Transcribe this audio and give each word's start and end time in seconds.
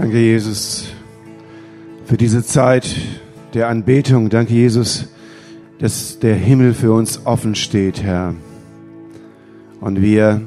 Danke, 0.00 0.20
Jesus, 0.20 0.92
für 2.04 2.16
diese 2.16 2.44
Zeit 2.44 2.86
der 3.52 3.66
Anbetung. 3.66 4.30
Danke, 4.30 4.54
Jesus, 4.54 5.08
dass 5.80 6.20
der 6.20 6.36
Himmel 6.36 6.72
für 6.72 6.92
uns 6.92 7.26
offen 7.26 7.56
steht, 7.56 8.00
Herr. 8.04 8.36
Und 9.80 10.00
wir 10.00 10.40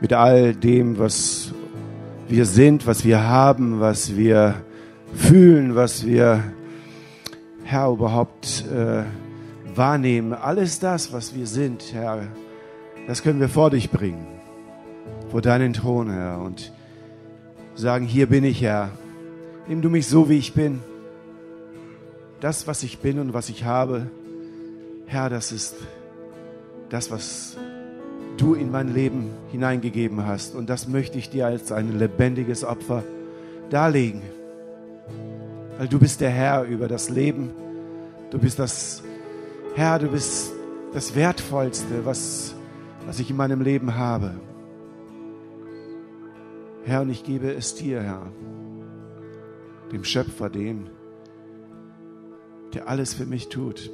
mit 0.00 0.12
all 0.12 0.54
dem, 0.54 1.00
was 1.00 1.52
wir 2.28 2.46
sind, 2.46 2.86
was 2.86 3.04
wir 3.04 3.24
haben, 3.24 3.80
was 3.80 4.16
wir 4.16 4.54
fühlen, 5.12 5.74
was 5.74 6.06
wir, 6.06 6.44
Herr, 7.64 7.90
überhaupt 7.90 8.64
äh, 8.72 9.02
wahrnehmen, 9.76 10.32
alles 10.32 10.78
das, 10.78 11.12
was 11.12 11.34
wir 11.34 11.48
sind, 11.48 11.92
Herr, 11.92 12.28
das 13.08 13.24
können 13.24 13.40
wir 13.40 13.48
vor 13.48 13.70
dich 13.70 13.90
bringen, 13.90 14.28
vor 15.28 15.42
deinen 15.42 15.72
Thron, 15.72 16.08
Herr, 16.08 16.40
und 16.40 16.72
sagen, 17.78 18.06
hier 18.06 18.26
bin 18.26 18.44
ich, 18.44 18.60
Herr. 18.60 18.90
Nimm 19.68 19.82
du 19.82 19.88
mich 19.88 20.06
so, 20.06 20.28
wie 20.28 20.38
ich 20.38 20.52
bin. 20.52 20.80
Das, 22.40 22.66
was 22.66 22.82
ich 22.82 22.98
bin 22.98 23.18
und 23.18 23.32
was 23.32 23.48
ich 23.48 23.64
habe, 23.64 24.06
Herr, 25.06 25.30
das 25.30 25.52
ist 25.52 25.76
das, 26.90 27.10
was 27.10 27.56
du 28.36 28.54
in 28.54 28.70
mein 28.70 28.94
Leben 28.94 29.30
hineingegeben 29.50 30.26
hast. 30.26 30.54
Und 30.54 30.68
das 30.68 30.88
möchte 30.88 31.18
ich 31.18 31.30
dir 31.30 31.46
als 31.46 31.72
ein 31.72 31.98
lebendiges 31.98 32.64
Opfer 32.64 33.04
darlegen. 33.70 34.22
Weil 35.78 35.88
du 35.88 35.98
bist 35.98 36.20
der 36.20 36.30
Herr 36.30 36.64
über 36.64 36.88
das 36.88 37.10
Leben. 37.10 37.50
Du 38.30 38.38
bist 38.38 38.58
das, 38.58 39.02
Herr, 39.74 39.98
du 39.98 40.08
bist 40.08 40.52
das 40.92 41.14
Wertvollste, 41.14 42.04
was, 42.04 42.54
was 43.06 43.20
ich 43.20 43.30
in 43.30 43.36
meinem 43.36 43.62
Leben 43.62 43.94
habe. 43.94 44.34
Herr, 46.88 47.02
und 47.02 47.10
ich 47.10 47.22
gebe 47.22 47.52
es 47.52 47.74
dir, 47.74 48.02
Herr, 48.02 48.32
dem 49.92 50.04
Schöpfer, 50.04 50.48
dem, 50.48 50.88
der 52.72 52.88
alles 52.88 53.12
für 53.12 53.26
mich 53.26 53.50
tut. 53.50 53.90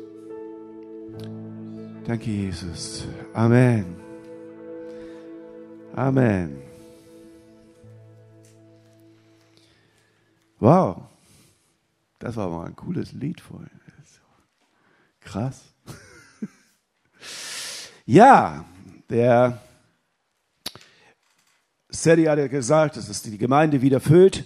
Danke, 2.05 2.31
Jesus. 2.31 3.09
Amen. 3.33 3.97
Amen. 5.97 6.63
Wow, 10.61 11.03
das 12.21 12.37
war 12.37 12.49
mal 12.49 12.67
ein 12.67 12.77
cooles 12.77 13.11
Lied 13.11 13.41
vorhin. 13.41 13.71
Krass. 15.19 15.75
ja, 18.07 18.65
der 19.11 19.61
Seri 22.03 22.25
hat 22.25 22.39
ja 22.39 22.49
gesagt, 22.49 22.97
dass 22.97 23.09
es 23.09 23.23
die 23.23 23.39
Gemeinde 23.39 23.83
wieder 23.83 24.01
füllt. 24.01 24.45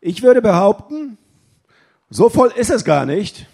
Ich 0.00 0.22
würde 0.22 0.42
behaupten, 0.42 1.18
so 2.10 2.28
voll 2.28 2.52
ist 2.56 2.70
es 2.70 2.84
gar 2.84 3.06
nicht, 3.06 3.46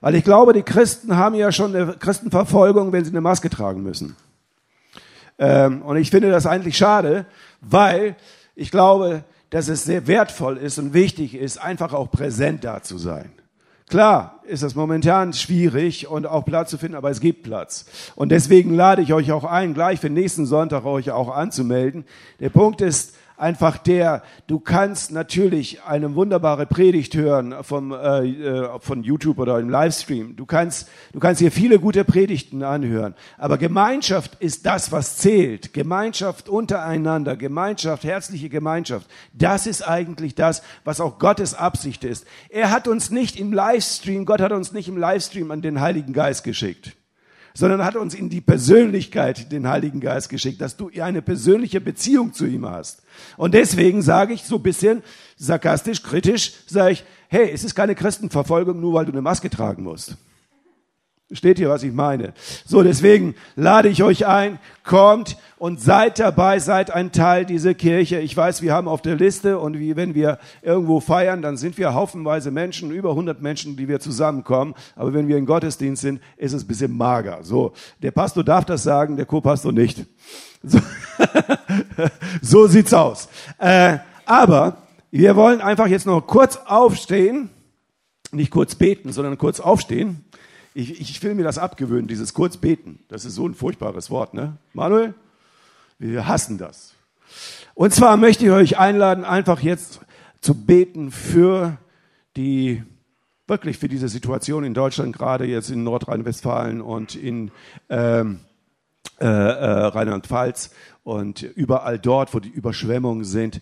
weil 0.00 0.14
ich 0.14 0.24
glaube, 0.24 0.52
die 0.52 0.62
Christen 0.62 1.16
haben 1.16 1.34
ja 1.34 1.52
schon 1.52 1.74
eine 1.74 1.94
Christenverfolgung, 1.94 2.92
wenn 2.92 3.04
sie 3.04 3.10
eine 3.10 3.20
Maske 3.20 3.50
tragen 3.50 3.82
müssen. 3.82 4.16
Ähm, 5.38 5.82
und 5.82 5.96
ich 5.96 6.10
finde 6.10 6.30
das 6.30 6.46
eigentlich 6.46 6.76
schade, 6.76 7.26
weil 7.60 8.16
ich 8.54 8.70
glaube, 8.70 9.24
dass 9.50 9.68
es 9.68 9.84
sehr 9.84 10.06
wertvoll 10.06 10.56
ist 10.56 10.78
und 10.78 10.94
wichtig 10.94 11.34
ist, 11.34 11.58
einfach 11.58 11.92
auch 11.92 12.10
präsent 12.10 12.64
da 12.64 12.82
zu 12.82 12.98
sein. 12.98 13.32
Klar 13.90 14.40
ist 14.44 14.62
es 14.62 14.76
momentan 14.76 15.32
schwierig 15.32 16.06
und 16.06 16.24
auch 16.24 16.44
Platz 16.44 16.70
zu 16.70 16.78
finden, 16.78 16.94
aber 16.94 17.10
es 17.10 17.18
gibt 17.18 17.42
Platz. 17.42 17.86
Und 18.14 18.30
deswegen 18.30 18.72
lade 18.72 19.02
ich 19.02 19.12
euch 19.12 19.32
auch 19.32 19.42
ein, 19.42 19.74
gleich 19.74 19.98
für 19.98 20.08
nächsten 20.08 20.46
Sonntag 20.46 20.84
euch 20.84 21.10
auch 21.10 21.28
anzumelden. 21.28 22.04
Der 22.38 22.50
Punkt 22.50 22.82
ist, 22.82 23.16
einfach 23.40 23.78
der, 23.78 24.22
du 24.46 24.60
kannst 24.60 25.10
natürlich 25.10 25.82
eine 25.82 26.14
wunderbare 26.14 26.66
Predigt 26.66 27.14
hören 27.14 27.54
vom, 27.62 27.92
äh, 27.92 28.28
äh, 28.28 28.78
von 28.80 29.02
YouTube 29.02 29.38
oder 29.38 29.58
im 29.58 29.70
Livestream. 29.70 30.36
Du 30.36 30.44
kannst, 30.46 30.88
du 31.12 31.18
kannst 31.18 31.40
hier 31.40 31.50
viele 31.50 31.78
gute 31.78 32.04
Predigten 32.04 32.62
anhören. 32.62 33.14
Aber 33.38 33.56
Gemeinschaft 33.56 34.36
ist 34.40 34.66
das, 34.66 34.92
was 34.92 35.16
zählt. 35.16 35.72
Gemeinschaft 35.72 36.48
untereinander, 36.48 37.36
Gemeinschaft, 37.36 38.04
herzliche 38.04 38.50
Gemeinschaft. 38.50 39.06
Das 39.32 39.66
ist 39.66 39.82
eigentlich 39.82 40.34
das, 40.34 40.62
was 40.84 41.00
auch 41.00 41.18
Gottes 41.18 41.54
Absicht 41.54 42.04
ist. 42.04 42.26
Er 42.50 42.70
hat 42.70 42.88
uns 42.88 43.10
nicht 43.10 43.40
im 43.40 43.52
Livestream, 43.52 44.26
Gott 44.26 44.40
hat 44.40 44.52
uns 44.52 44.72
nicht 44.72 44.88
im 44.88 44.98
Livestream 44.98 45.50
an 45.50 45.62
den 45.62 45.80
Heiligen 45.80 46.12
Geist 46.12 46.44
geschickt 46.44 46.94
sondern 47.54 47.84
hat 47.84 47.96
uns 47.96 48.14
in 48.14 48.28
die 48.28 48.40
Persönlichkeit 48.40 49.50
den 49.52 49.68
Heiligen 49.68 50.00
Geist 50.00 50.28
geschickt, 50.28 50.60
dass 50.60 50.76
du 50.76 50.90
eine 51.00 51.22
persönliche 51.22 51.80
Beziehung 51.80 52.32
zu 52.32 52.46
ihm 52.46 52.66
hast. 52.66 53.02
Und 53.36 53.54
deswegen 53.54 54.02
sage 54.02 54.34
ich 54.34 54.44
so 54.44 54.58
bisschen 54.58 55.02
sarkastisch, 55.36 56.02
kritisch, 56.02 56.52
sage 56.66 56.92
ich, 56.92 57.04
hey, 57.28 57.50
es 57.50 57.64
ist 57.64 57.74
keine 57.74 57.94
Christenverfolgung, 57.94 58.80
nur 58.80 58.94
weil 58.94 59.06
du 59.06 59.12
eine 59.12 59.22
Maske 59.22 59.50
tragen 59.50 59.84
musst. 59.84 60.16
Steht 61.32 61.58
hier, 61.58 61.68
was 61.68 61.84
ich 61.84 61.92
meine. 61.92 62.32
So, 62.66 62.82
deswegen 62.82 63.36
lade 63.54 63.88
ich 63.88 64.02
euch 64.02 64.26
ein, 64.26 64.58
kommt 64.82 65.36
und 65.58 65.80
seid 65.80 66.18
dabei, 66.18 66.58
seid 66.58 66.90
ein 66.90 67.12
Teil 67.12 67.46
dieser 67.46 67.72
Kirche. 67.74 68.18
Ich 68.18 68.36
weiß, 68.36 68.62
wir 68.62 68.72
haben 68.72 68.88
auf 68.88 69.00
der 69.00 69.14
Liste 69.14 69.60
und 69.60 69.78
wie, 69.78 69.94
wenn 69.94 70.16
wir 70.16 70.38
irgendwo 70.60 70.98
feiern, 70.98 71.40
dann 71.40 71.56
sind 71.56 71.78
wir 71.78 71.94
haufenweise 71.94 72.50
Menschen, 72.50 72.90
über 72.90 73.10
100 73.10 73.40
Menschen, 73.40 73.76
die 73.76 73.86
wir 73.86 74.00
zusammenkommen. 74.00 74.74
Aber 74.96 75.14
wenn 75.14 75.28
wir 75.28 75.36
in 75.36 75.46
Gottesdienst 75.46 76.02
sind, 76.02 76.20
ist 76.36 76.52
es 76.52 76.64
ein 76.64 76.66
bisschen 76.66 76.96
mager. 76.96 77.44
So, 77.44 77.74
der 78.02 78.10
Pastor 78.10 78.42
darf 78.42 78.64
das 78.64 78.82
sagen, 78.82 79.16
der 79.16 79.26
Co-Pastor 79.26 79.70
nicht. 79.70 80.04
So, 80.64 80.80
so 82.42 82.66
sieht's 82.66 82.92
aus. 82.92 83.28
Äh, 83.58 83.98
aber 84.26 84.78
wir 85.12 85.36
wollen 85.36 85.60
einfach 85.60 85.86
jetzt 85.86 86.06
noch 86.06 86.22
kurz 86.22 86.56
aufstehen, 86.56 87.50
nicht 88.32 88.50
kurz 88.50 88.74
beten, 88.74 89.12
sondern 89.12 89.38
kurz 89.38 89.60
aufstehen 89.60 90.24
ich, 90.74 91.00
ich 91.00 91.22
will 91.22 91.34
mir 91.34 91.42
das 91.42 91.58
abgewöhnen, 91.58 92.06
dieses 92.06 92.34
Kurzbeten. 92.34 93.00
Das 93.08 93.24
ist 93.24 93.34
so 93.34 93.46
ein 93.46 93.54
furchtbares 93.54 94.10
Wort, 94.10 94.34
ne? 94.34 94.56
Manuel? 94.72 95.14
Wir 95.98 96.26
hassen 96.26 96.58
das. 96.58 96.94
Und 97.74 97.92
zwar 97.94 98.16
möchte 98.16 98.44
ich 98.44 98.50
euch 98.50 98.78
einladen, 98.78 99.24
einfach 99.24 99.60
jetzt 99.60 100.00
zu 100.40 100.54
beten 100.54 101.10
für 101.10 101.76
die, 102.36 102.82
wirklich 103.46 103.78
für 103.78 103.88
diese 103.88 104.08
Situation 104.08 104.64
in 104.64 104.74
Deutschland, 104.74 105.16
gerade 105.16 105.44
jetzt 105.44 105.70
in 105.70 105.84
Nordrhein-Westfalen 105.84 106.80
und 106.80 107.14
in 107.14 107.50
ähm, 107.88 108.40
äh, 109.20 109.26
äh, 109.26 109.86
Rheinland-Pfalz 109.86 110.70
und 111.04 111.42
überall 111.42 111.98
dort, 111.98 112.32
wo 112.32 112.40
die 112.40 112.48
Überschwemmungen 112.48 113.24
sind. 113.24 113.60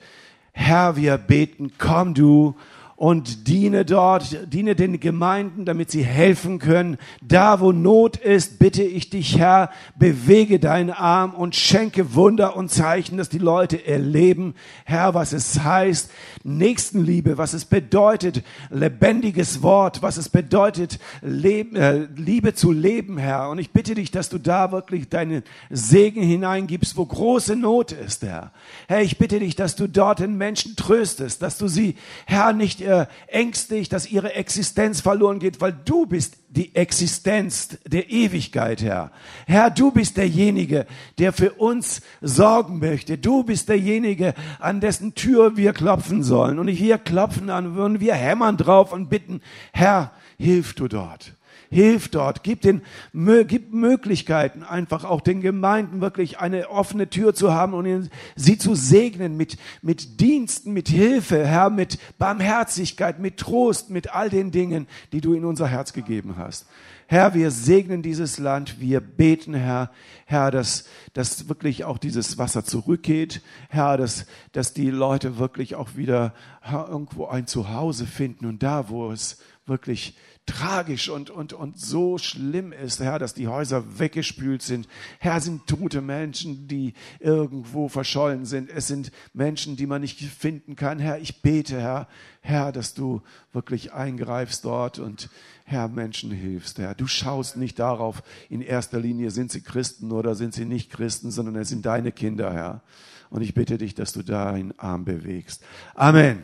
Herr, 0.53 0.97
wir 0.97 1.19
beten, 1.19 1.73
komm 1.79 2.15
du 2.15 2.55
und 2.99 3.47
diene 3.47 3.85
dort, 3.85 4.53
diene 4.53 4.75
den 4.75 4.99
Gemeinden, 4.99 5.65
damit 5.65 5.89
sie 5.89 6.03
helfen 6.03 6.59
können. 6.59 6.97
Da, 7.23 7.61
wo 7.61 7.71
Not 7.71 8.17
ist, 8.17 8.59
bitte 8.59 8.83
ich 8.83 9.09
dich, 9.09 9.39
Herr, 9.39 9.71
bewege 9.97 10.59
deinen 10.59 10.91
Arm 10.91 11.33
und 11.33 11.55
schenke 11.55 12.17
Wunder 12.17 12.57
und 12.57 12.73
Zeichen, 12.73 13.17
dass 13.17 13.29
die 13.29 13.39
Leute 13.39 13.87
erleben, 13.87 14.57
Herr, 14.85 15.15
was 15.15 15.33
es 15.33 15.63
heißt, 15.63 16.11
Nächstenliebe, 16.49 17.39
was 17.39 17.53
es 17.53 17.65
bedeutet, 17.65 18.43
lebendiges 18.71 19.63
Wort, 19.63 20.03
was 20.03 20.17
es 20.17 20.29
bedeutet, 20.29 20.99
äh, 21.23 22.07
Liebe 22.17 22.55
zu 22.55 22.73
leben, 22.73 23.19
Herr. 23.19 23.51
Und 23.51 23.59
ich 23.59 23.71
bitte 23.71 23.95
dich, 23.95 24.11
dass 24.11 24.29
du 24.29 24.39
da 24.39 24.73
wirklich 24.73 25.09
deinen 25.09 25.43
Segen 25.71 26.23
hineingibst, 26.23 26.97
wo 26.97 27.05
große 27.05 27.55
Not 27.55 27.93
ist, 27.93 28.23
Herr. 28.23 28.53
Herr, 28.87 29.03
ich 29.03 29.19
bitte 29.19 29.39
dich, 29.39 29.57
dass 29.57 29.77
du 29.77 29.89
dort 29.89 30.21
den 30.21 30.37
Menschen 30.37 30.75
tröstest, 30.75 31.43
dass 31.43 31.59
du 31.59 31.69
sie, 31.69 31.97
Herr, 32.27 32.53
nicht 32.53 32.81
äh, 32.81 33.07
ängstigt, 33.27 33.93
dass 33.93 34.11
ihre 34.11 34.35
Existenz 34.35 35.01
verloren 35.01 35.39
geht, 35.39 35.61
weil 35.61 35.77
du 35.85 36.07
bist 36.07 36.39
die 36.51 36.75
Existenz 36.75 37.79
der 37.87 38.11
Ewigkeit, 38.11 38.83
Herr. 38.83 39.13
Herr, 39.47 39.71
du 39.71 39.91
bist 39.91 40.17
derjenige, 40.17 40.87
der 41.19 41.33
für 41.33 41.53
uns 41.53 42.01
sorgen 42.21 42.79
möchte. 42.79 43.19
Du 43.19 43.45
bist 43.45 43.69
derjenige, 43.69 44.35
an 44.59 44.81
dessen 44.81 45.15
Tür 45.15 45.57
wir 45.57 45.73
klopfen 45.73 46.23
sollen. 46.23 46.59
Und 46.59 46.69
wir 46.69 46.99
klopfen 46.99 47.51
an 47.51 47.77
und 47.79 48.01
wir 48.01 48.15
hämmern 48.15 48.57
drauf 48.57 48.93
und 48.93 49.09
bitten, 49.09 49.43
Herr, 49.73 50.13
hilf 50.39 50.75
du 50.75 50.89
dort. 50.89 51.35
Hilf 51.71 52.09
dort, 52.09 52.43
gib, 52.43 52.63
den, 52.63 52.83
gib 53.13 53.75
Möglichkeiten, 53.75 54.63
einfach 54.63 55.05
auch 55.05 55.21
den 55.21 55.41
Gemeinden 55.41 56.01
wirklich 56.01 56.39
eine 56.39 56.71
offene 56.71 57.11
Tür 57.11 57.35
zu 57.35 57.53
haben 57.53 57.75
und 57.75 58.11
sie 58.37 58.59
zu 58.59 58.75
segnen 58.75 59.37
mit, 59.37 59.59
mit 59.83 60.21
Diensten, 60.21 60.73
mit 60.73 60.89
Hilfe, 60.89 61.47
Herr, 61.47 61.71
mit 61.71 61.99
Barmherzigkeit, 62.19 63.19
mit 63.19 63.37
Trost, 63.37 63.91
mit 63.91 64.15
all 64.15 64.31
den 64.31 64.51
Dingen, 64.51 64.87
die 65.13 65.21
du 65.21 65.35
in 65.35 65.45
unser 65.45 65.69
Herz 65.69 65.93
gegeben 65.93 66.37
hast. 66.39 66.67
Herr, 67.11 67.33
wir 67.33 67.51
segnen 67.51 68.03
dieses 68.03 68.39
Land, 68.39 68.81
wir 68.81 69.01
beten, 69.01 69.55
Herr, 69.55 69.91
Herr, 70.27 70.51
dass, 70.51 70.85
dass 71.15 71.49
wirklich 71.49 71.85
auch 71.85 71.97
dieses 71.97 72.37
Wasser 72.37 72.67
zurückgeht, 72.67 73.41
Herr, 73.71 73.97
dass, 73.97 74.27
dass 74.53 74.75
die 74.75 74.91
Leute 74.91 75.39
wirklich 75.39 75.75
auch 75.75 75.97
wieder 75.97 76.35
irgendwo 76.71 77.27
ein 77.27 77.47
Zuhause 77.47 78.07
finden 78.07 78.45
und 78.45 78.63
da, 78.63 78.91
wo 78.91 79.11
es 79.11 79.39
wirklich 79.65 80.19
tragisch 80.49 81.11
und, 81.11 81.29
und, 81.31 81.53
und 81.53 81.79
so 81.79 82.17
schlimm 82.17 82.73
ist, 82.73 83.01
Herr, 83.01 83.19
dass 83.19 83.35
die 83.35 83.49
Häuser 83.49 83.99
weggespült 83.99 84.63
sind. 84.63 84.89
Herr, 85.19 85.41
sind 85.41 85.67
tote 85.67 86.01
Menschen, 86.01 86.67
die 86.67 86.95
irgendwo 87.21 87.89
verschollen 87.89 88.47
sind. 88.47 88.71
Es 88.71 88.87
sind 88.87 89.13
Menschen, 89.35 89.77
die 89.77 89.87
man 89.87 90.01
nicht 90.01 90.19
finden 90.19 90.75
kann. 90.75 90.99
Herr, 90.99 91.21
ich 91.21 91.43
bete, 91.43 91.81
Herr, 91.81 92.09
Herr, 92.41 92.73
dass 92.73 92.95
du 92.95 93.21
wirklich 93.53 93.93
eingreifst 93.93 94.65
dort 94.65 94.99
und 94.99 95.29
Herr, 95.65 95.89
Menschen 95.89 96.31
hilfst, 96.31 96.79
Herr. 96.79 96.95
Du 96.95 97.07
schaust 97.07 97.59
nicht 97.59 97.79
darauf, 97.79 98.23
in 98.49 98.63
erster 98.63 98.99
Linie 98.99 99.31
sind 99.31 99.53
sie 99.53 99.61
Christen 99.61 100.13
oder 100.13 100.35
sind 100.35 100.55
sie 100.55 100.65
nicht 100.65 100.91
Christen, 100.91 101.31
sondern 101.31 101.57
es 101.57 101.69
sind 101.69 101.85
deine 101.85 102.11
Kinder, 102.11 102.55
Herr. 102.55 102.83
Und 103.29 103.43
ich 103.43 103.53
bitte 103.53 103.77
dich, 103.77 103.95
dass 103.95 104.15
du 104.15 104.23
da 104.23 104.51
einen 104.51 104.73
Arm 104.79 105.05
bewegst. 105.05 105.63
Amen. 105.95 106.43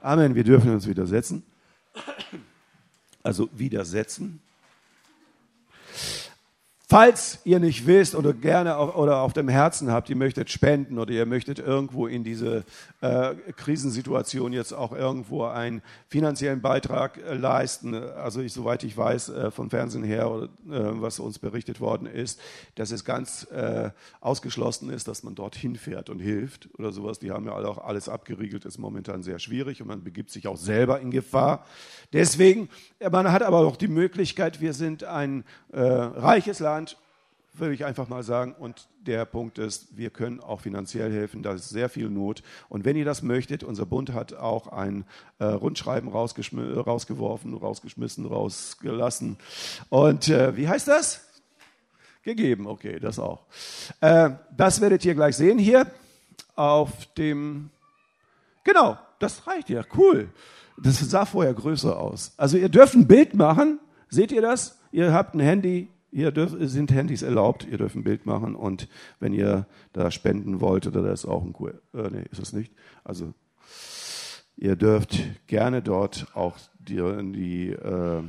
Amen. 0.00 0.34
Wir 0.34 0.44
dürfen 0.44 0.70
uns 0.70 0.86
widersetzen 0.86 1.42
also 3.22 3.48
widersetzen. 3.52 4.40
Falls 6.90 7.40
ihr 7.44 7.60
nicht 7.60 7.86
wisst 7.86 8.14
oder 8.14 8.32
gerne 8.32 8.78
auf, 8.78 8.96
oder 8.96 9.18
auf 9.20 9.34
dem 9.34 9.48
Herzen 9.48 9.92
habt, 9.92 10.08
ihr 10.08 10.16
möchtet 10.16 10.48
spenden 10.48 10.98
oder 10.98 11.12
ihr 11.12 11.26
möchtet 11.26 11.58
irgendwo 11.58 12.06
in 12.06 12.24
diese 12.24 12.64
äh, 13.02 13.34
Krisensituation 13.58 14.54
jetzt 14.54 14.72
auch 14.72 14.92
irgendwo 14.92 15.44
einen 15.44 15.82
finanziellen 16.08 16.62
Beitrag 16.62 17.18
äh, 17.18 17.34
leisten, 17.34 17.92
also 17.92 18.40
ich, 18.40 18.54
soweit 18.54 18.84
ich 18.84 18.96
weiß 18.96 19.28
äh, 19.28 19.50
vom 19.50 19.68
Fernsehen 19.68 20.02
her, 20.02 20.30
oder, 20.30 20.44
äh, 20.44 20.48
was 21.02 21.18
uns 21.18 21.38
berichtet 21.38 21.78
worden 21.78 22.06
ist, 22.06 22.40
dass 22.76 22.90
es 22.90 23.04
ganz 23.04 23.44
äh, 23.50 23.90
ausgeschlossen 24.22 24.88
ist, 24.88 25.08
dass 25.08 25.22
man 25.22 25.34
dorthin 25.34 25.76
fährt 25.76 26.08
und 26.08 26.20
hilft 26.20 26.70
oder 26.78 26.90
sowas. 26.90 27.18
Die 27.18 27.32
haben 27.32 27.44
ja 27.44 27.52
auch 27.52 27.84
alles 27.84 28.08
abgeriegelt, 28.08 28.64
ist 28.64 28.78
momentan 28.78 29.22
sehr 29.22 29.38
schwierig 29.40 29.82
und 29.82 29.88
man 29.88 30.04
begibt 30.04 30.30
sich 30.30 30.48
auch 30.48 30.56
selber 30.56 31.00
in 31.00 31.10
Gefahr. 31.10 31.66
Deswegen, 32.14 32.70
man 33.12 33.30
hat 33.30 33.42
aber 33.42 33.58
auch 33.58 33.76
die 33.76 33.88
Möglichkeit, 33.88 34.62
wir 34.62 34.72
sind 34.72 35.04
ein 35.04 35.44
äh, 35.70 35.82
reiches 35.82 36.60
Land, 36.60 36.77
würde 37.58 37.74
ich 37.74 37.84
einfach 37.84 38.08
mal 38.08 38.22
sagen. 38.22 38.54
Und 38.58 38.88
der 39.06 39.24
Punkt 39.24 39.58
ist, 39.58 39.96
wir 39.96 40.10
können 40.10 40.40
auch 40.40 40.60
finanziell 40.60 41.12
helfen. 41.12 41.42
Da 41.42 41.52
ist 41.52 41.68
sehr 41.68 41.88
viel 41.88 42.10
Not. 42.10 42.42
Und 42.68 42.84
wenn 42.84 42.96
ihr 42.96 43.04
das 43.04 43.22
möchtet, 43.22 43.62
unser 43.64 43.86
Bund 43.86 44.12
hat 44.12 44.34
auch 44.34 44.68
ein 44.68 45.04
äh, 45.38 45.44
Rundschreiben 45.44 46.10
rausgeworfen, 46.10 47.54
rausgeschmissen, 47.54 48.26
rausgelassen. 48.26 49.36
Und 49.88 50.28
äh, 50.28 50.56
wie 50.56 50.68
heißt 50.68 50.88
das? 50.88 51.24
Gegeben, 52.22 52.66
okay, 52.66 52.98
das 53.00 53.18
auch. 53.18 53.46
Äh, 54.00 54.30
das 54.56 54.80
werdet 54.80 55.04
ihr 55.04 55.14
gleich 55.14 55.36
sehen 55.36 55.58
hier 55.58 55.86
auf 56.56 56.90
dem. 57.14 57.70
Genau, 58.64 58.98
das 59.18 59.46
reicht 59.46 59.70
ja, 59.70 59.82
cool. 59.96 60.28
Das 60.76 60.98
sah 60.98 61.24
vorher 61.24 61.54
größer 61.54 61.98
aus. 61.98 62.32
Also 62.36 62.56
ihr 62.56 62.68
dürft 62.68 62.94
ein 62.94 63.06
Bild 63.06 63.34
machen. 63.34 63.80
Seht 64.10 64.32
ihr 64.32 64.42
das? 64.42 64.78
Ihr 64.92 65.12
habt 65.12 65.34
ein 65.34 65.40
Handy, 65.40 65.88
hier 66.10 66.30
dürf, 66.30 66.54
sind 66.58 66.92
Handys 66.92 67.22
erlaubt, 67.22 67.66
ihr 67.70 67.78
dürft 67.78 67.96
ein 67.96 68.04
Bild 68.04 68.26
machen 68.26 68.54
und 68.54 68.88
wenn 69.20 69.32
ihr 69.32 69.66
da 69.92 70.10
spenden 70.10 70.60
wollt, 70.60 70.86
oder 70.86 71.02
da 71.02 71.12
ist 71.12 71.26
auch 71.26 71.44
ein 71.44 71.52
QR, 71.52 71.74
äh, 71.94 72.10
nee, 72.10 72.24
ist 72.30 72.40
es 72.40 72.52
nicht. 72.52 72.72
Also 73.04 73.34
ihr 74.56 74.76
dürft 74.76 75.18
gerne 75.46 75.82
dort 75.82 76.28
auch 76.34 76.56
die, 76.78 76.96
die 77.32 77.70
äh, 77.70 78.22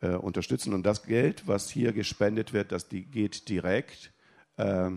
äh, 0.00 0.14
unterstützen 0.14 0.72
und 0.72 0.84
das 0.84 1.02
Geld, 1.02 1.46
was 1.46 1.70
hier 1.70 1.92
gespendet 1.92 2.52
wird, 2.52 2.72
das 2.72 2.88
die, 2.88 3.04
geht 3.04 3.48
direkt 3.48 4.12
äh, 4.56 4.90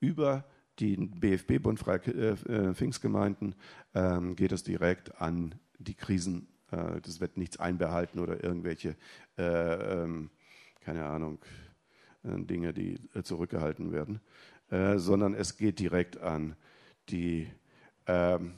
über 0.00 0.44
den 0.80 1.20
BFB, 1.20 1.60
Bund 1.60 1.78
Freie 1.78 2.00
äh, 2.06 2.52
äh, 2.52 2.74
Pfingstgemeinden, 2.74 3.54
ähm, 3.94 4.36
geht 4.36 4.52
es 4.52 4.62
direkt 4.62 5.20
an 5.20 5.54
die 5.78 5.94
Krisen. 5.94 6.48
das 6.70 7.20
wird 7.20 7.36
nichts 7.36 7.58
einbehalten 7.58 8.18
oder 8.18 8.42
irgendwelche 8.42 8.96
ähm, 9.36 10.28
keine 10.88 11.04
Ahnung, 11.04 11.38
äh, 12.24 12.42
Dinge, 12.44 12.72
die 12.72 12.98
äh, 13.14 13.22
zurückgehalten 13.22 13.92
werden, 13.92 14.20
äh, 14.70 14.96
sondern 14.96 15.34
es 15.34 15.58
geht 15.58 15.80
direkt 15.80 16.18
an 16.18 16.56
die 17.10 17.46
ähm, 18.06 18.54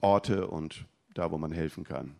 Orte 0.00 0.46
und 0.46 0.86
da, 1.12 1.30
wo 1.30 1.36
man 1.36 1.52
helfen 1.52 1.84
kann. 1.84 2.16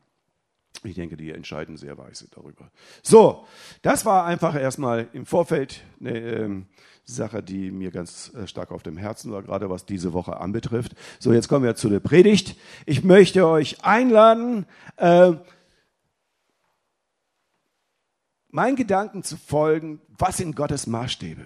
Ich 0.85 0.97
denke, 0.97 1.17
die 1.17 1.31
entscheiden 1.31 1.79
sehr 1.79 1.97
weise 1.97 2.29
darüber. 2.31 2.71
So, 3.03 3.47
das 3.81 4.05
war 4.05 4.27
einfach 4.27 4.55
erstmal 4.55 5.09
im 5.15 5.25
Vorfeld 5.25 5.81
eine 5.99 6.19
ähm, 6.19 6.67
Sache, 7.07 7.43
die 7.43 7.71
mir 7.71 7.93
ganz 7.93 8.35
äh, 8.35 8.47
stark 8.47 8.71
auf 8.71 8.83
dem 8.83 8.99
Herzen 8.99 9.33
war, 9.33 9.43
gerade 9.43 9.71
was 9.71 9.87
diese 9.87 10.13
Woche 10.13 10.39
anbetrifft. 10.39 10.95
So, 11.19 11.33
jetzt 11.33 11.49
kommen 11.49 11.65
wir 11.65 11.75
zu 11.75 11.89
der 11.89 12.01
Predigt. 12.01 12.55
Ich 12.85 13.03
möchte 13.03 13.47
euch 13.47 13.83
einladen, 13.83 14.67
äh, 14.97 15.33
meinen 18.51 18.77
Gedanken 18.77 19.23
zu 19.23 19.37
folgen, 19.37 20.01
was 20.17 20.39
sind 20.39 20.57
Gottes 20.57 20.87
Maßstäbe? 20.87 21.45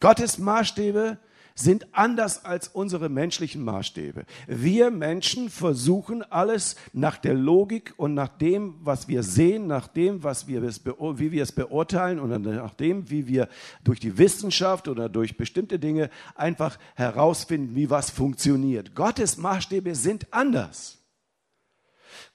Gottes 0.00 0.38
Maßstäbe 0.38 1.18
sind 1.58 1.88
anders 1.92 2.44
als 2.44 2.68
unsere 2.68 3.08
menschlichen 3.08 3.64
Maßstäbe. 3.64 4.24
Wir 4.46 4.92
Menschen 4.92 5.50
versuchen 5.50 6.22
alles 6.22 6.76
nach 6.92 7.18
der 7.18 7.34
Logik 7.34 7.94
und 7.96 8.14
nach 8.14 8.28
dem, 8.28 8.76
was 8.80 9.08
wir 9.08 9.24
sehen, 9.24 9.66
nach 9.66 9.88
dem, 9.88 10.22
was 10.22 10.46
wir 10.46 10.62
wie 10.62 11.32
wir 11.32 11.42
es 11.42 11.50
beurteilen 11.50 12.20
und 12.20 12.42
nach 12.42 12.74
dem, 12.74 13.10
wie 13.10 13.26
wir 13.26 13.48
durch 13.82 13.98
die 13.98 14.18
Wissenschaft 14.18 14.86
oder 14.86 15.08
durch 15.08 15.36
bestimmte 15.36 15.80
Dinge 15.80 16.10
einfach 16.36 16.78
herausfinden, 16.94 17.74
wie 17.74 17.90
was 17.90 18.08
funktioniert. 18.10 18.94
Gottes 18.94 19.36
Maßstäbe 19.36 19.96
sind 19.96 20.32
anders. 20.32 20.98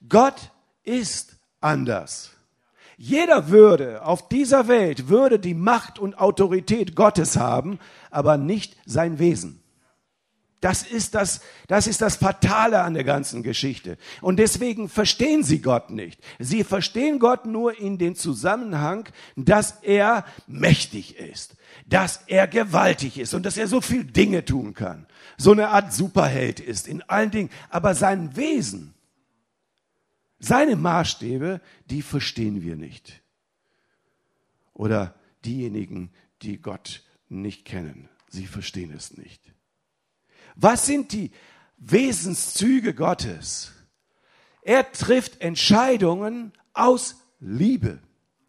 Gott 0.09 0.51
ist 0.83 1.37
anders. 1.61 2.32
Jeder 3.05 3.49
würde 3.49 4.05
auf 4.05 4.29
dieser 4.29 4.69
Welt 4.69 5.09
würde 5.09 5.37
die 5.37 5.55
Macht 5.55 5.99
und 5.99 6.17
Autorität 6.17 6.95
Gottes 6.95 7.35
haben, 7.35 7.77
aber 8.11 8.37
nicht 8.37 8.77
sein 8.85 9.19
Wesen. 9.19 9.61
Das 10.61 10.83
ist 10.83 11.13
das, 11.13 11.41
das 11.67 11.87
ist 11.87 12.01
das 12.01 12.15
Fatale 12.15 12.81
an 12.81 12.93
der 12.93 13.03
ganzen 13.03 13.43
Geschichte. 13.43 13.97
Und 14.21 14.37
deswegen 14.37 14.87
verstehen 14.87 15.43
sie 15.43 15.59
Gott 15.59 15.89
nicht. 15.89 16.17
Sie 16.39 16.63
verstehen 16.63 17.19
Gott 17.19 17.45
nur 17.45 17.77
in 17.77 17.97
den 17.97 18.15
Zusammenhang, 18.15 19.09
dass 19.35 19.79
er 19.81 20.23
mächtig 20.47 21.17
ist, 21.17 21.57
dass 21.85 22.21
er 22.27 22.47
gewaltig 22.47 23.19
ist 23.19 23.33
und 23.33 23.45
dass 23.45 23.57
er 23.57 23.67
so 23.67 23.81
viel 23.81 24.05
Dinge 24.05 24.45
tun 24.45 24.73
kann. 24.73 25.07
So 25.35 25.51
eine 25.51 25.67
Art 25.67 25.91
Superheld 25.91 26.61
ist 26.61 26.87
in 26.87 27.01
allen 27.01 27.31
Dingen. 27.31 27.49
Aber 27.69 27.95
sein 27.95 28.37
Wesen, 28.37 28.92
seine 30.43 30.75
Maßstäbe, 30.75 31.61
die 31.89 32.01
verstehen 32.01 32.61
wir 32.61 32.75
nicht. 32.75 33.21
Oder 34.73 35.15
diejenigen, 35.45 36.11
die 36.41 36.61
Gott 36.61 37.03
nicht 37.29 37.65
kennen, 37.65 38.09
sie 38.27 38.47
verstehen 38.47 38.91
es 38.93 39.17
nicht. 39.17 39.41
Was 40.55 40.85
sind 40.85 41.11
die 41.11 41.31
Wesenszüge 41.77 42.93
Gottes? 42.93 43.71
Er 44.61 44.91
trifft 44.91 45.41
Entscheidungen 45.41 46.53
aus 46.73 47.15
Liebe. 47.39 47.99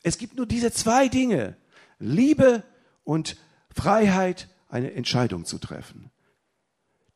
Es 0.03 0.19
gibt 0.19 0.37
nur 0.37 0.47
diese 0.47 0.73
zwei 0.73 1.09
Dinge. 1.09 1.57
Liebe 1.99 2.63
und 3.05 3.37
Freiheit, 3.75 4.49
eine 4.69 4.93
Entscheidung 4.93 5.45
zu 5.45 5.59
treffen. 5.59 6.11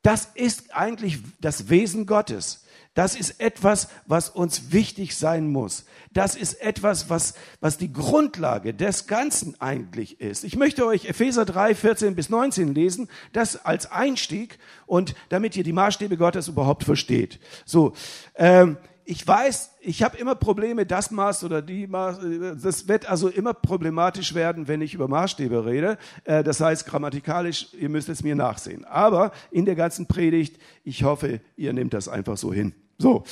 Das 0.03 0.27
ist 0.35 0.75
eigentlich 0.75 1.19
das 1.41 1.69
Wesen 1.69 2.07
Gottes. 2.07 2.65
Das 2.99 3.15
ist 3.15 3.41
etwas, 3.41 3.87
was 4.07 4.29
uns 4.29 4.73
wichtig 4.73 5.15
sein 5.15 5.53
muss. 5.53 5.85
Das 6.13 6.35
ist 6.35 6.61
etwas, 6.61 7.09
was, 7.09 7.35
was 7.61 7.79
die 7.79 7.93
Grundlage 7.93 8.75
des 8.75 9.07
Ganzen 9.07 9.55
eigentlich 9.61 10.21
ist. 10.21 10.43
Ich 10.43 10.57
möchte 10.57 10.85
euch 10.85 11.05
Epheser 11.05 11.45
3, 11.45 11.77
14 11.77 12.17
bis 12.17 12.29
19 12.29 12.75
lesen, 12.75 13.09
das 13.33 13.65
als 13.65 13.93
Einstieg 13.93 14.59
und 14.87 15.15
damit 15.29 15.57
ihr 15.57 15.63
die 15.63 15.73
Maßstäbe 15.73 16.17
Gottes 16.17 16.49
überhaupt 16.49 16.83
versteht. 16.83 17.39
So, 17.65 17.93
ähm, 18.35 18.79
ich 19.05 19.25
weiß, 19.25 19.77
ich 19.79 20.03
habe 20.03 20.19
immer 20.19 20.35
Probleme, 20.35 20.85
das 20.85 21.13
Maß 21.13 21.45
oder 21.45 21.63
die 21.63 21.87
Maß, 21.87 22.19
das 22.61 22.89
wird 22.89 23.09
also 23.09 23.29
immer 23.29 23.55
problematisch 23.55 24.35
werden, 24.35 24.67
wenn 24.67 24.81
ich 24.81 24.95
über 24.95 25.07
Maßstäbe 25.07 25.65
rede. 25.65 25.99
Äh, 26.25 26.43
das 26.43 26.61
heißt, 26.61 26.85
grammatikalisch, 26.85 27.69
ihr 27.79 27.91
müsst 27.91 28.09
es 28.09 28.25
mir 28.25 28.35
nachsehen. 28.35 28.85
Aber 28.85 29.31
in 29.53 29.67
der 29.67 29.77
ganzen 29.77 30.07
Predigt, 30.07 30.59
ich 30.83 31.05
hoffe, 31.05 31.41
ihr 31.57 31.73
nehmt 31.73 31.95
das 31.95 32.09
einfach 32.09 32.37
so 32.37 32.53
hin. 32.53 32.75
So, 32.99 33.25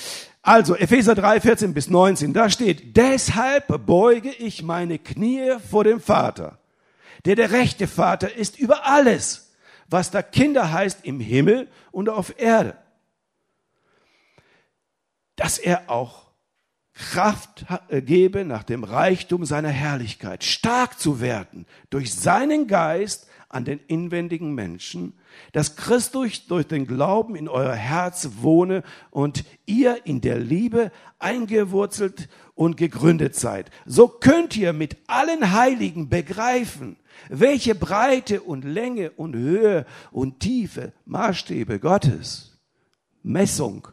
also 0.42 0.76
Epheser 0.76 1.16
3, 1.16 1.40
14 1.40 1.74
bis 1.74 1.90
19, 1.90 2.32
da 2.32 2.48
steht, 2.48 2.96
deshalb 2.96 3.84
beuge 3.84 4.30
ich 4.30 4.62
meine 4.62 5.00
Knie 5.00 5.56
vor 5.68 5.82
dem 5.82 6.00
Vater, 6.00 6.60
der 7.24 7.34
der 7.34 7.50
rechte 7.50 7.88
Vater 7.88 8.32
ist 8.32 8.60
über 8.60 8.86
alles, 8.86 9.52
was 9.88 10.12
da 10.12 10.22
Kinder 10.22 10.72
heißt 10.72 11.00
im 11.04 11.18
Himmel 11.18 11.68
und 11.90 12.08
auf 12.08 12.38
Erde, 12.38 12.76
dass 15.34 15.58
er 15.58 15.90
auch 15.90 16.26
Kraft 16.94 17.66
äh, 17.88 18.00
gebe, 18.00 18.44
nach 18.44 18.62
dem 18.62 18.84
Reichtum 18.84 19.44
seiner 19.44 19.68
Herrlichkeit 19.68 20.44
stark 20.44 20.98
zu 20.98 21.20
werden, 21.20 21.66
durch 21.90 22.14
seinen 22.14 22.68
Geist 22.68 23.28
an 23.48 23.64
den 23.64 23.80
inwendigen 23.88 24.54
Menschen, 24.54 25.18
dass 25.52 25.76
Christus 25.76 26.46
durch 26.46 26.66
den 26.66 26.86
Glauben 26.86 27.36
in 27.36 27.48
euer 27.48 27.74
Herz 27.74 28.28
wohne 28.40 28.82
und 29.10 29.44
ihr 29.66 30.06
in 30.06 30.20
der 30.20 30.38
Liebe 30.38 30.90
eingewurzelt 31.18 32.28
und 32.54 32.76
gegründet 32.76 33.34
seid. 33.34 33.70
So 33.84 34.08
könnt 34.08 34.56
ihr 34.56 34.72
mit 34.72 34.96
allen 35.06 35.52
Heiligen 35.52 36.08
begreifen, 36.08 36.96
welche 37.28 37.74
Breite 37.74 38.42
und 38.42 38.64
Länge 38.64 39.10
und 39.12 39.34
Höhe 39.34 39.86
und 40.10 40.40
Tiefe 40.40 40.92
Maßstäbe 41.04 41.78
Gottes, 41.78 42.58
Messung, 43.22 43.88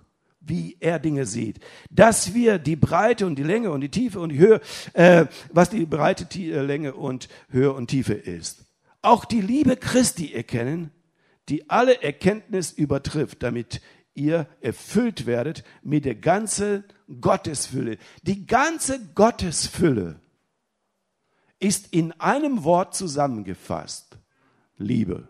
wie 0.45 0.77
er 0.79 0.99
Dinge 0.99 1.25
sieht, 1.25 1.59
dass 1.89 2.33
wir 2.33 2.59
die 2.59 2.75
Breite 2.75 3.25
und 3.25 3.35
die 3.35 3.43
Länge 3.43 3.71
und 3.71 3.81
die 3.81 3.89
Tiefe 3.89 4.19
und 4.19 4.29
die 4.29 4.39
Höhe, 4.39 4.61
äh, 4.93 5.25
was 5.51 5.69
die 5.69 5.85
Breite, 5.85 6.25
die 6.25 6.51
äh, 6.51 6.61
Länge 6.61 6.93
und 6.93 7.29
Höhe 7.49 7.71
und 7.73 7.87
Tiefe 7.87 8.13
ist. 8.13 8.65
Auch 9.01 9.25
die 9.25 9.41
Liebe 9.41 9.75
Christi 9.77 10.33
erkennen, 10.33 10.91
die 11.49 11.69
alle 11.69 12.01
Erkenntnis 12.01 12.71
übertrifft, 12.71 13.43
damit 13.43 13.81
ihr 14.13 14.47
erfüllt 14.61 15.25
werdet 15.25 15.63
mit 15.81 16.05
der 16.05 16.15
ganzen 16.15 16.83
Gottesfülle. 17.19 17.97
Die 18.23 18.45
ganze 18.45 19.03
Gottesfülle 19.13 20.19
ist 21.59 21.93
in 21.93 22.11
einem 22.13 22.63
Wort 22.63 22.95
zusammengefasst. 22.95 24.17
Liebe. 24.77 25.27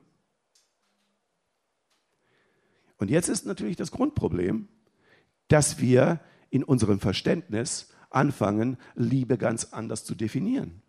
Und 2.97 3.09
jetzt 3.09 3.27
ist 3.27 3.45
natürlich 3.45 3.75
das 3.75 3.91
Grundproblem, 3.91 4.67
dass 5.47 5.79
wir 5.79 6.19
in 6.49 6.63
unserem 6.63 6.99
Verständnis 6.99 7.89
anfangen, 8.09 8.77
Liebe 8.95 9.37
ganz 9.37 9.65
anders 9.65 10.05
zu 10.05 10.15
definieren. 10.15 10.81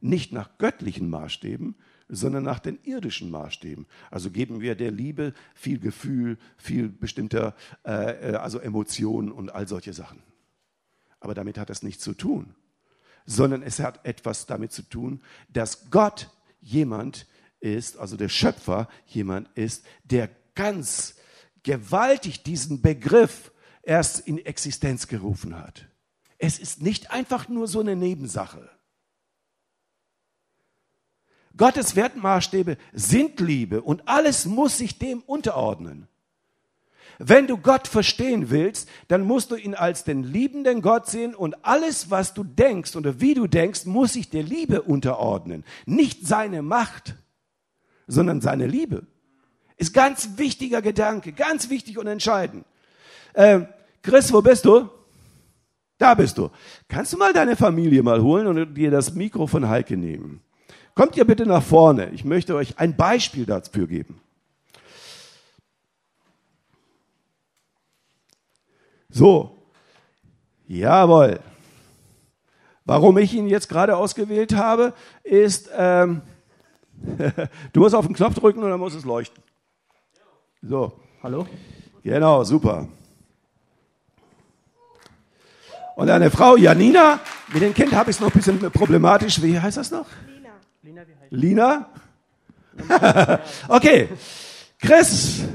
Nicht 0.00 0.32
nach 0.32 0.58
göttlichen 0.58 1.08
Maßstäben, 1.08 1.76
sondern 2.14 2.44
nach 2.44 2.58
den 2.58 2.78
irdischen 2.84 3.30
Maßstäben. 3.30 3.86
Also 4.10 4.30
geben 4.30 4.60
wir 4.60 4.74
der 4.74 4.90
Liebe 4.90 5.32
viel 5.54 5.78
Gefühl, 5.78 6.36
viel 6.58 6.88
bestimmter, 6.88 7.54
äh, 7.84 8.32
äh 8.32 8.34
also 8.36 8.58
Emotionen 8.58 9.32
und 9.32 9.50
all 9.50 9.66
solche 9.66 9.94
Sachen. 9.94 10.22
Aber 11.20 11.34
damit 11.34 11.56
hat 11.56 11.70
das 11.70 11.82
nichts 11.82 12.04
zu 12.04 12.12
tun, 12.12 12.54
sondern 13.24 13.62
es 13.62 13.80
hat 13.80 14.04
etwas 14.04 14.46
damit 14.46 14.72
zu 14.72 14.82
tun, 14.82 15.22
dass 15.48 15.90
Gott 15.90 16.30
jemand 16.60 17.26
ist, 17.60 17.96
also 17.96 18.16
der 18.16 18.28
Schöpfer 18.28 18.88
jemand 19.06 19.48
ist, 19.56 19.86
der 20.04 20.28
ganz 20.54 21.16
gewaltig 21.62 22.42
diesen 22.42 22.82
Begriff 22.82 23.52
erst 23.82 24.20
in 24.20 24.36
Existenz 24.36 25.08
gerufen 25.08 25.58
hat. 25.58 25.86
Es 26.36 26.58
ist 26.58 26.82
nicht 26.82 27.10
einfach 27.10 27.48
nur 27.48 27.68
so 27.68 27.80
eine 27.80 27.96
Nebensache. 27.96 28.68
Gottes 31.56 31.96
Wertmaßstäbe 31.96 32.76
sind 32.92 33.40
Liebe 33.40 33.82
und 33.82 34.08
alles 34.08 34.46
muss 34.46 34.78
sich 34.78 34.98
dem 34.98 35.20
unterordnen. 35.20 36.08
Wenn 37.18 37.46
du 37.46 37.56
Gott 37.56 37.88
verstehen 37.88 38.50
willst, 38.50 38.88
dann 39.08 39.22
musst 39.22 39.50
du 39.50 39.56
ihn 39.56 39.74
als 39.74 40.04
den 40.04 40.24
liebenden 40.24 40.82
Gott 40.82 41.06
sehen 41.06 41.34
und 41.34 41.64
alles, 41.64 42.10
was 42.10 42.34
du 42.34 42.42
denkst 42.42 42.96
oder 42.96 43.20
wie 43.20 43.34
du 43.34 43.46
denkst, 43.46 43.84
muss 43.84 44.14
sich 44.14 44.30
der 44.30 44.42
Liebe 44.42 44.82
unterordnen. 44.82 45.64
Nicht 45.86 46.26
seine 46.26 46.62
Macht, 46.62 47.14
sondern 48.06 48.40
seine 48.40 48.66
Liebe. 48.66 49.06
Ist 49.76 49.94
ganz 49.94 50.30
wichtiger 50.36 50.82
Gedanke, 50.82 51.32
ganz 51.32 51.70
wichtig 51.70 51.98
und 51.98 52.06
entscheidend. 52.06 52.64
Äh, 53.34 53.60
Chris, 54.02 54.32
wo 54.32 54.42
bist 54.42 54.64
du? 54.64 54.88
Da 55.98 56.14
bist 56.14 56.38
du. 56.38 56.50
Kannst 56.88 57.12
du 57.12 57.18
mal 57.18 57.32
deine 57.32 57.54
Familie 57.54 58.02
mal 58.02 58.20
holen 58.22 58.46
und 58.46 58.74
dir 58.74 58.90
das 58.90 59.14
Mikro 59.14 59.46
von 59.46 59.68
Heike 59.68 59.96
nehmen? 59.96 60.40
Kommt 60.94 61.16
ihr 61.16 61.24
bitte 61.24 61.46
nach 61.46 61.62
vorne. 61.62 62.10
Ich 62.10 62.24
möchte 62.24 62.54
euch 62.54 62.78
ein 62.78 62.96
Beispiel 62.96 63.46
dafür 63.46 63.86
geben. 63.86 64.20
So, 69.08 69.56
jawohl. 70.66 71.40
Warum 72.84 73.18
ich 73.18 73.32
ihn 73.34 73.46
jetzt 73.46 73.68
gerade 73.68 73.96
ausgewählt 73.96 74.54
habe, 74.54 74.92
ist, 75.22 75.70
ähm, 75.76 76.22
du 77.72 77.80
musst 77.80 77.94
auf 77.94 78.06
den 78.06 78.14
Knopf 78.14 78.34
drücken 78.34 78.62
und 78.62 78.70
dann 78.70 78.80
muss 78.80 78.94
es 78.94 79.04
leuchten. 79.04 79.42
So. 80.62 80.92
Hallo? 81.22 81.46
Genau, 82.02 82.42
super. 82.42 82.88
Und 85.94 86.10
eine 86.10 86.30
Frau, 86.30 86.56
Janina, 86.56 87.20
mit 87.52 87.62
dem 87.62 87.74
Kind 87.74 87.92
habe 87.92 88.10
ich 88.10 88.16
es 88.16 88.20
noch 88.20 88.28
ein 88.28 88.36
bisschen 88.36 88.58
problematisch. 88.72 89.40
Wie 89.40 89.60
heißt 89.60 89.76
das 89.76 89.90
noch? 89.90 90.06
Lina. 90.84 91.02
Lina, 91.30 91.88
Lina? 92.76 93.40
okay. 93.68 94.08
Chris, 94.80 95.46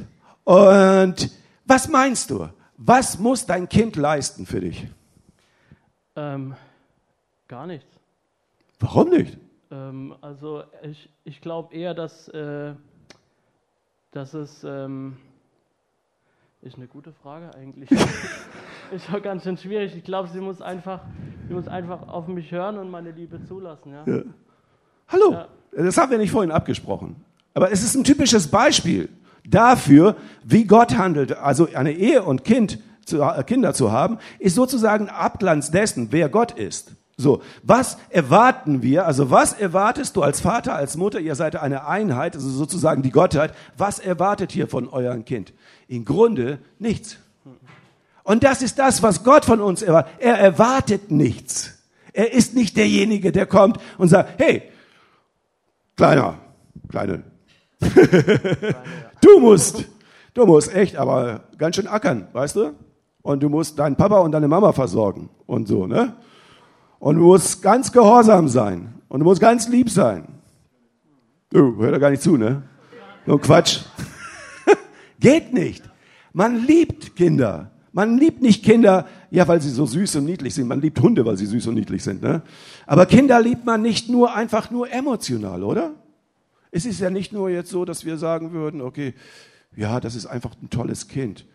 und 0.45 1.31
was 1.65 1.89
meinst 1.89 2.29
du? 2.29 2.47
Was 2.77 3.19
muss 3.19 3.45
dein 3.45 3.67
Kind 3.67 3.97
leisten 3.97 4.45
für 4.45 4.61
dich? 4.61 4.87
Ähm, 6.15 6.55
gar 7.49 7.67
nichts. 7.67 7.89
Warum 8.79 9.09
nicht? 9.09 9.37
Ähm, 9.69 10.15
also 10.21 10.63
ich, 10.81 11.09
ich 11.25 11.41
glaube 11.41 11.75
eher, 11.75 11.93
dass, 11.93 12.29
äh, 12.29 12.73
dass 14.11 14.33
es 14.33 14.63
ähm, 14.63 15.17
ist 16.61 16.77
eine 16.77 16.87
gute 16.87 17.11
Frage 17.11 17.53
eigentlich. 17.53 17.91
ist 18.91 19.13
auch 19.13 19.21
ganz 19.21 19.43
schön 19.43 19.57
schwierig. 19.57 19.93
Ich 19.93 20.05
glaube, 20.05 20.29
sie 20.29 20.39
muss 20.39 20.61
einfach, 20.61 21.01
sie 21.49 21.53
muss 21.53 21.67
einfach 21.67 22.07
auf 22.07 22.27
mich 22.29 22.49
hören 22.49 22.77
und 22.77 22.89
meine 22.89 23.11
Liebe 23.11 23.43
zulassen. 23.43 23.91
Ja. 23.91 24.05
ja. 24.05 24.23
Hallo, 25.07 25.31
ja. 25.31 25.47
das 25.71 25.97
haben 25.97 26.11
wir 26.11 26.17
nicht 26.17 26.31
vorhin 26.31 26.51
abgesprochen. 26.51 27.15
Aber 27.53 27.71
es 27.71 27.83
ist 27.83 27.95
ein 27.95 28.03
typisches 28.03 28.47
Beispiel 28.47 29.09
dafür, 29.45 30.15
wie 30.43 30.65
Gott 30.65 30.97
handelt. 30.97 31.37
Also 31.37 31.69
eine 31.73 31.93
Ehe 31.93 32.23
und 32.23 32.43
kind 32.43 32.79
zu, 33.05 33.21
äh, 33.21 33.43
Kinder 33.43 33.73
zu 33.73 33.91
haben, 33.91 34.19
ist 34.39 34.55
sozusagen 34.55 35.09
Abglanz 35.09 35.71
dessen, 35.71 36.07
wer 36.11 36.29
Gott 36.29 36.51
ist. 36.51 36.91
So, 37.19 37.41
was 37.63 37.97
erwarten 38.09 38.83
wir? 38.83 39.07
Also 39.07 39.31
was 39.31 39.53
erwartest 39.53 40.15
du 40.15 40.21
als 40.21 40.41
Vater, 40.41 40.75
als 40.75 40.97
Mutter? 40.97 41.19
Ihr 41.19 41.33
seid 41.33 41.55
eine 41.55 41.87
Einheit, 41.87 42.35
also 42.35 42.47
sozusagen 42.49 43.01
die 43.01 43.09
Gottheit. 43.09 43.55
Was 43.75 43.97
erwartet 43.97 44.55
ihr 44.55 44.67
von 44.67 44.87
eurem 44.87 45.25
Kind? 45.25 45.53
Im 45.87 46.05
Grunde 46.05 46.59
nichts. 46.77 47.17
Und 48.23 48.43
das 48.43 48.61
ist 48.61 48.77
das, 48.77 49.01
was 49.01 49.23
Gott 49.23 49.45
von 49.45 49.61
uns 49.61 49.81
erwartet. 49.81 50.13
Er 50.19 50.37
erwartet 50.37 51.09
nichts. 51.09 51.73
Er 52.13 52.33
ist 52.33 52.53
nicht 52.53 52.77
derjenige, 52.77 53.31
der 53.31 53.47
kommt 53.47 53.79
und 53.97 54.09
sagt, 54.09 54.39
hey, 54.39 54.63
kleiner, 55.97 56.35
kleine, 56.87 57.23
du 59.21 59.39
musst, 59.39 59.85
du 60.33 60.45
musst 60.45 60.73
echt, 60.73 60.95
aber 60.95 61.41
ganz 61.57 61.75
schön 61.75 61.87
ackern, 61.87 62.27
weißt 62.31 62.55
du? 62.55 62.73
Und 63.21 63.43
du 63.43 63.49
musst 63.49 63.77
deinen 63.77 63.97
Papa 63.97 64.19
und 64.19 64.31
deine 64.31 64.47
Mama 64.47 64.71
versorgen 64.71 65.29
und 65.45 65.67
so, 65.67 65.85
ne? 65.85 66.15
Und 66.99 67.17
du 67.17 67.23
musst 67.23 67.61
ganz 67.61 67.91
gehorsam 67.91 68.47
sein. 68.47 68.93
Und 69.09 69.19
du 69.19 69.25
musst 69.25 69.41
ganz 69.41 69.67
lieb 69.67 69.89
sein. 69.89 70.27
Du, 71.49 71.77
hör 71.77 71.91
da 71.91 71.97
gar 71.97 72.09
nicht 72.09 72.23
zu, 72.23 72.37
ne? 72.37 72.63
So 73.25 73.37
Quatsch. 73.37 73.81
Geht 75.19 75.53
nicht. 75.53 75.83
Man 76.33 76.65
liebt 76.65 77.15
Kinder. 77.15 77.71
Man 77.97 78.19
liebt 78.19 78.43
nicht 78.43 78.63
Kinder, 78.63 79.07
ja, 79.31 79.47
weil 79.47 79.59
sie 79.59 79.71
so 79.71 79.87
süß 79.87 80.17
und 80.17 80.25
niedlich 80.25 80.53
sind. 80.53 80.67
Man 80.67 80.81
liebt 80.81 81.01
Hunde, 81.01 81.25
weil 81.25 81.35
sie 81.35 81.47
süß 81.47 81.65
und 81.65 81.73
niedlich 81.73 82.03
sind, 82.03 82.21
ne? 82.21 82.43
Aber 82.85 83.07
Kinder 83.07 83.41
liebt 83.41 83.65
man 83.65 83.81
nicht 83.81 84.07
nur 84.07 84.35
einfach 84.35 84.69
nur 84.69 84.91
emotional, 84.91 85.63
oder? 85.63 85.95
Es 86.69 86.85
ist 86.85 86.99
ja 86.99 87.09
nicht 87.09 87.33
nur 87.33 87.49
jetzt 87.49 87.71
so, 87.71 87.85
dass 87.85 88.05
wir 88.05 88.17
sagen 88.17 88.51
würden, 88.51 88.81
okay, 88.81 89.15
ja, 89.75 89.99
das 89.99 90.13
ist 90.13 90.27
einfach 90.27 90.51
ein 90.61 90.69
tolles 90.69 91.07
Kind. 91.07 91.47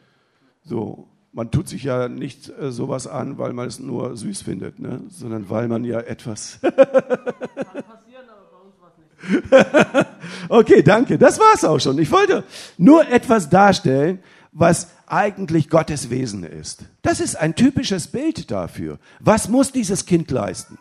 So, 0.64 1.06
man 1.30 1.52
tut 1.52 1.68
sich 1.68 1.84
ja 1.84 2.08
nicht 2.08 2.50
äh, 2.58 2.72
sowas 2.72 3.06
an, 3.06 3.38
weil 3.38 3.52
man 3.52 3.68
es 3.68 3.78
nur 3.78 4.16
süß 4.16 4.42
findet, 4.42 4.80
ne? 4.80 5.00
sondern 5.10 5.48
weil 5.48 5.68
man 5.68 5.84
ja 5.84 6.00
etwas. 6.00 6.58
Kann 6.60 6.72
passieren, 6.72 8.26
aber 8.28 8.48
bei 8.50 8.58
uns 8.66 8.80
war 8.80 8.90
es 8.90 9.94
nicht. 9.94 10.06
okay, 10.48 10.82
danke. 10.82 11.18
Das 11.18 11.38
war's 11.38 11.64
auch 11.64 11.78
schon. 11.78 12.00
Ich 12.00 12.10
wollte 12.10 12.42
nur 12.78 13.08
etwas 13.08 13.48
darstellen, 13.48 14.18
was 14.52 14.88
eigentlich 15.06 15.70
Gottes 15.70 16.10
Wesen 16.10 16.44
ist. 16.44 16.84
Das 17.00 17.20
ist 17.20 17.36
ein 17.36 17.54
typisches 17.54 18.06
Bild 18.06 18.50
dafür. 18.50 18.98
Was 19.18 19.48
muss 19.48 19.72
dieses 19.72 20.06
Kind 20.06 20.30
leisten? 20.30 20.78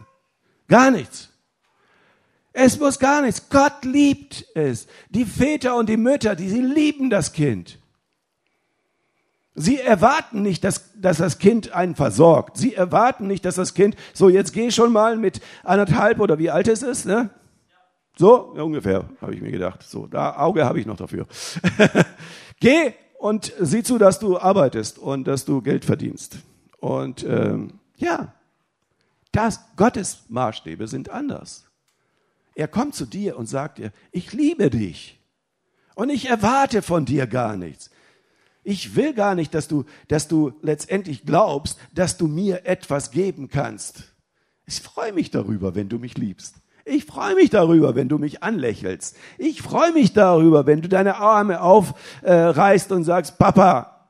Gar 0.68 0.92
nichts. 0.92 1.30
Es 2.54 2.78
muss 2.80 3.00
gar 3.00 3.22
nichts. 3.22 3.50
Gott 3.50 3.86
liebt 3.86 4.46
es. 4.56 4.88
Die 5.10 5.25
Väter 5.25 5.78
und 5.78 5.88
die 5.88 5.98
Mütter, 5.98 6.36
die 6.36 6.50
sie 6.50 6.62
lieben 6.62 7.10
das 7.10 7.32
Kind. 7.32 7.80
Sie 9.56 9.80
erwarten 9.80 10.42
nicht, 10.42 10.63
dass, 10.63 10.92
dass 11.00 11.18
das 11.18 11.38
Kind 11.38 11.74
einen 11.74 11.96
versorgt. 11.96 12.58
Sie 12.58 12.74
erwarten 12.74 13.28
nicht, 13.28 13.44
dass 13.46 13.56
das 13.56 13.74
Kind, 13.74 13.96
so 14.13 14.30
jetzt 14.30 14.54
geh 14.54 14.72
schon 14.72 14.92
mal 14.92 15.18
mit 15.18 15.42
anderthalb 15.63 16.20
oder 16.20 16.40
wie 16.40 16.50
alt 16.50 16.68
es 16.68 16.84
ist, 16.84 17.06
ne? 17.06 17.30
So, 18.18 18.51
ungefähr, 18.51 19.06
habe 19.22 19.34
ich 19.34 19.42
mir 19.42 19.51
gedacht. 19.51 19.84
So, 19.84 20.08
da 20.08 20.38
Auge 20.38 20.66
habe 20.66 20.80
ich 20.80 20.86
noch 20.86 20.98
dafür. 20.98 21.25
geh 22.60 22.94
und 23.22 23.54
sieh 23.60 23.84
zu, 23.84 24.00
dass 24.00 24.18
du 24.18 24.40
arbeitest 24.40 24.98
und 24.98 25.25
dass 25.25 25.46
du 25.46 25.62
Geld 25.62 25.86
verdienst. 25.86 26.40
Und 26.80 27.24
ähm, 27.24 27.74
ja, 27.98 28.34
das, 29.32 29.60
Gottes 29.75 30.24
Maßstäbe 30.30 30.88
sind 30.88 31.10
anders. 31.10 31.66
Er 32.56 32.68
kommt 32.68 32.96
zu 32.96 33.06
dir 33.06 33.38
und 33.38 33.46
sagt 33.46 33.78
dir, 33.78 33.92
ich 34.12 34.34
liebe 34.34 34.72
dich. 34.72 35.20
Und 35.94 36.10
ich 36.10 36.30
erwarte 36.30 36.82
von 36.82 37.06
dir 37.06 37.28
gar 37.28 37.58
nichts. 37.58 37.92
Ich 38.63 38.96
will 38.96 39.13
gar 39.13 39.36
nicht, 39.36 39.54
dass 39.54 39.68
du, 39.68 39.86
dass 40.08 40.28
du 40.28 40.54
letztendlich 40.63 41.24
glaubst, 41.24 41.78
dass 41.94 42.18
du 42.18 42.28
mir 42.28 42.66
etwas 42.66 43.12
geben 43.12 43.50
kannst. 43.50 44.16
Ich 44.66 44.82
freue 44.82 45.13
mich 45.13 45.30
darüber, 45.30 45.75
wenn 45.75 45.90
du 45.90 46.00
mich 46.00 46.18
liebst. 46.18 46.56
Ich 46.85 47.05
freue 47.05 47.35
mich 47.35 47.50
darüber, 47.50 47.95
wenn 47.95 48.09
du 48.09 48.17
mich 48.17 48.43
anlächelst. 48.43 49.15
Ich 49.38 49.61
freue 49.61 49.93
mich 49.93 50.13
darüber, 50.13 50.65
wenn 50.65 50.81
du 50.81 50.89
deine 50.89 51.17
Arme 51.17 51.61
aufreißt 51.61 52.91
und 52.91 53.03
sagst, 53.03 53.38
Papa. 53.38 54.09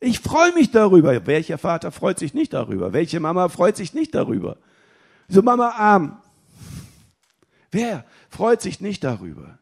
Ich 0.00 0.20
freue 0.20 0.52
mich 0.52 0.70
darüber. 0.70 1.26
Welcher 1.26 1.58
Vater 1.58 1.90
freut 1.90 2.18
sich 2.18 2.34
nicht 2.34 2.52
darüber? 2.52 2.92
Welche 2.92 3.20
Mama 3.20 3.48
freut 3.48 3.76
sich 3.76 3.94
nicht 3.94 4.14
darüber? 4.14 4.58
So 5.28 5.42
Mama 5.42 5.70
arm. 5.70 6.20
Wer 7.70 8.04
freut 8.28 8.60
sich 8.60 8.80
nicht 8.80 9.02
darüber? 9.02 9.58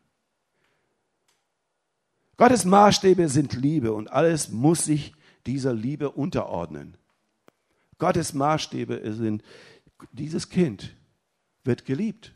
Gottes 2.36 2.64
Maßstäbe 2.64 3.28
sind 3.28 3.52
Liebe 3.54 3.92
und 3.92 4.10
alles 4.10 4.50
muss 4.50 4.84
sich 4.84 5.14
dieser 5.46 5.72
Liebe 5.72 6.10
unterordnen. 6.10 6.96
Gottes 7.98 8.34
Maßstäbe 8.34 9.00
sind, 9.14 9.44
dieses 10.10 10.48
Kind 10.48 10.92
wird 11.64 11.84
geliebt. 11.84 12.32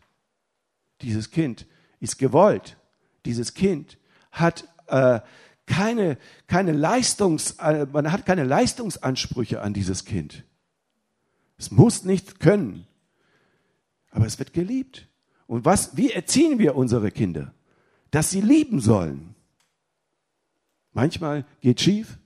Dieses 1.03 1.31
Kind 1.31 1.67
ist 2.01 2.19
gewollt. 2.19 2.77
Dieses 3.25 3.55
Kind 3.55 3.99
hat 4.31 4.69
äh, 4.87 5.21
keine, 5.67 6.17
keine 6.47 6.73
Leistungs, 6.73 7.53
äh, 7.59 7.87
man 7.93 8.13
hat 8.13 8.25
keine 8.25 8.45
Leistungsansprüche 8.45 9.61
an 9.61 9.75
dieses 9.75 10.05
Kind. 10.05 10.45
Es 11.59 11.71
muss 11.71 12.05
nicht 12.05 12.41
können, 12.41 12.87
aber 14.11 14.27
es 14.27 14.39
wird 14.39 14.53
geliebt. 14.53 15.09
Und 15.47 15.65
was, 15.65 15.97
wie 15.97 16.11
erziehen 16.11 16.59
wir 16.59 16.77
unsere 16.77 17.11
Kinder? 17.11 17.53
Dass 18.11 18.31
sie 18.31 18.41
lieben 18.41 18.81
sollen. 18.81 19.35
Manchmal 20.93 21.45
geht 21.61 21.81
schief 21.81 22.19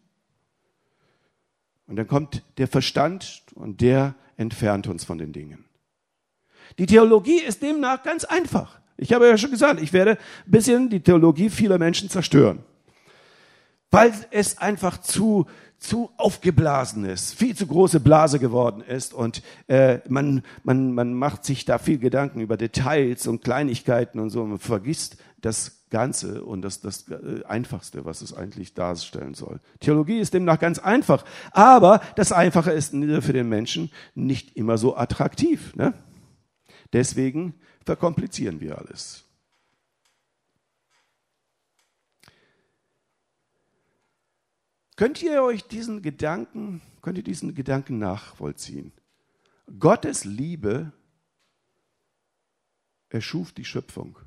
und 1.87 1.97
dann 1.97 2.07
kommt 2.07 2.45
der 2.59 2.69
Verstand 2.69 3.43
und 3.55 3.81
der 3.81 4.15
entfernt 4.37 4.87
uns 4.87 5.05
von 5.05 5.19
den 5.19 5.33
Dingen. 5.33 5.65
Die 6.79 6.87
Theologie 6.87 7.41
ist 7.41 7.63
demnach 7.63 8.03
ganz 8.03 8.25
einfach. 8.25 8.81
Ich 8.97 9.13
habe 9.13 9.27
ja 9.27 9.39
schon 9.39 9.51
gesagt, 9.51 9.81
ich 9.81 9.93
werde 9.93 10.13
ein 10.13 10.51
bisschen 10.51 10.91
die 10.91 11.01
Theologie 11.01 11.49
vieler 11.49 11.79
Menschen 11.79 12.11
zerstören. 12.11 12.61
Weil 13.91 14.13
es 14.31 14.59
einfach 14.59 14.99
zu, 14.99 15.47
zu 15.79 16.11
aufgeblasen 16.19 17.05
ist, 17.07 17.35
viel 17.35 17.57
zu 17.57 17.67
große 17.67 17.99
Blase 17.99 18.39
geworden 18.39 18.83
ist 18.83 19.15
und 19.15 19.43
äh, 19.67 19.99
man, 20.09 20.43
man, 20.63 20.93
man 20.93 21.15
macht 21.15 21.45
sich 21.45 21.65
da 21.65 21.79
viel 21.79 21.99
Gedanken 21.99 22.41
über 22.41 22.59
Details 22.59 23.27
und 23.27 23.43
Kleinigkeiten 23.43 24.21
und 24.21 24.31
so 24.31 24.43
und 24.43 24.59
vergisst 24.59 25.17
das 25.41 25.81
Ganze 25.89 26.45
und 26.45 26.63
das, 26.63 26.83
das 26.83 27.07
äh, 27.09 27.43
Einfachste, 27.47 28.05
was 28.05 28.21
es 28.21 28.35
eigentlich 28.35 28.75
darstellen 28.75 29.35
soll. 29.35 29.59
Theologie 29.81 30.19
ist 30.19 30.35
demnach 30.35 30.61
ganz 30.61 30.79
einfach, 30.79 31.25
aber 31.51 32.01
das 32.15 32.31
Einfache 32.31 32.71
ist 32.71 32.93
für 32.93 33.33
den 33.33 33.49
Menschen 33.49 33.91
nicht 34.15 34.57
immer 34.57 34.79
so 34.79 34.97
attraktiv. 34.97 35.75
Ne? 35.75 35.95
Deswegen 36.93 37.55
verkomplizieren 37.85 38.61
wir 38.61 38.79
alles. 38.79 39.25
Könnt 44.97 45.23
ihr 45.23 45.43
euch 45.43 45.65
diesen 45.65 46.03
Gedanken, 46.03 46.83
könnt 47.01 47.17
ihr 47.17 47.25
diesen 47.25 47.55
Gedanken 47.55 47.99
nachvollziehen? 47.99 48.93
Gottes 49.79 50.25
Liebe 50.25 50.93
erschuf 53.09 53.53
die 53.53 53.65
Schöpfung. 53.65 54.19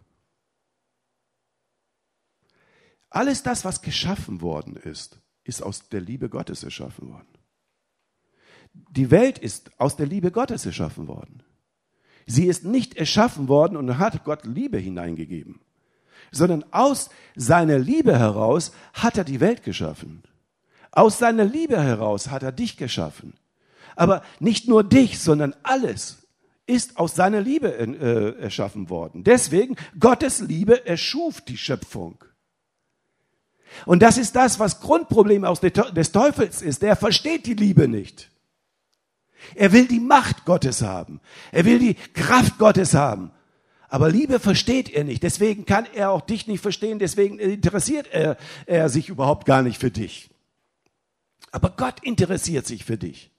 Alles 3.10 3.44
das, 3.44 3.64
was 3.66 3.84
geschaffen 3.84 4.42
worden 4.42 4.76
ist, 4.76 5.20
ist 5.44 5.62
aus 5.62 5.90
der 5.90 6.02
Liebe 6.02 6.30
Gottes 6.30 6.64
erschaffen 6.64 7.10
worden. 7.10 7.38
Die 8.74 9.12
Welt 9.12 9.38
ist 9.38 9.80
aus 9.80 9.96
der 9.96 10.08
Liebe 10.08 10.32
Gottes 10.32 10.66
erschaffen 10.66 11.08
worden. 11.08 11.44
Sie 12.26 12.46
ist 12.46 12.64
nicht 12.64 12.96
erschaffen 12.96 13.48
worden 13.48 13.78
und 13.78 13.98
hat 13.98 14.24
Gott 14.24 14.46
Liebe 14.46 14.78
hineingegeben, 14.78 15.60
sondern 16.32 16.64
aus 16.72 17.10
seiner 17.36 17.80
Liebe 17.80 18.18
heraus 18.18 18.72
hat 18.94 19.18
er 19.18 19.24
die 19.24 19.40
Welt 19.40 19.64
geschaffen. 19.64 20.24
Aus 20.92 21.18
seiner 21.18 21.46
Liebe 21.46 21.82
heraus 21.82 22.30
hat 22.30 22.44
er 22.44 22.52
dich 22.52 22.78
geschaffen. 22.78 23.34
Aber 23.96 24.24
nicht 24.40 24.68
nur 24.68 24.84
dich, 24.84 25.20
sondern 25.20 25.56
alles 25.64 26.20
ist 26.66 26.98
aus 26.98 27.16
seiner 27.16 27.42
Liebe 27.42 27.76
äh, 27.76 28.42
erschaffen 28.42 28.90
worden. 28.90 29.24
Deswegen, 29.24 29.76
Gottes 30.00 30.40
Liebe 30.40 30.86
erschuf 30.86 31.42
die 31.42 31.58
Schöpfung. 31.58 32.24
Und 33.86 34.02
das 34.02 34.18
ist 34.18 34.36
das, 34.36 34.60
was 34.60 34.80
Grundproblem 34.80 35.46
des 35.96 36.12
Teufels 36.12 36.62
ist. 36.62 36.82
Der 36.82 36.96
versteht 36.96 37.46
die 37.46 37.56
Liebe 37.56 37.88
nicht. 37.88 38.30
Er 39.56 39.72
will 39.72 39.88
die 39.88 40.00
Macht 40.00 40.46
Gottes 40.46 40.82
haben. 40.82 41.20
Er 41.52 41.66
will 41.66 41.80
die 41.80 41.96
Kraft 41.96 42.58
Gottes 42.58 42.94
haben. 42.94 43.32
Aber 43.90 44.10
Liebe 44.10 44.40
versteht 44.40 44.90
er 44.90 45.04
nicht. 45.04 45.22
Deswegen 45.22 45.66
kann 45.66 45.86
er 45.94 46.12
auch 46.12 46.22
dich 46.22 46.48
nicht 46.48 46.62
verstehen. 46.62 46.98
Deswegen 46.98 47.38
interessiert 47.38 48.08
er, 48.12 48.38
er 48.66 48.90
sich 48.90 49.10
überhaupt 49.10 49.46
gar 49.46 49.62
nicht 49.62 49.80
für 49.80 49.92
dich. 49.92 50.32
Aber 51.52 51.70
Gott 51.70 52.04
interessiert 52.04 52.66
sich 52.66 52.86
für 52.86 52.98
dich. 52.98 53.30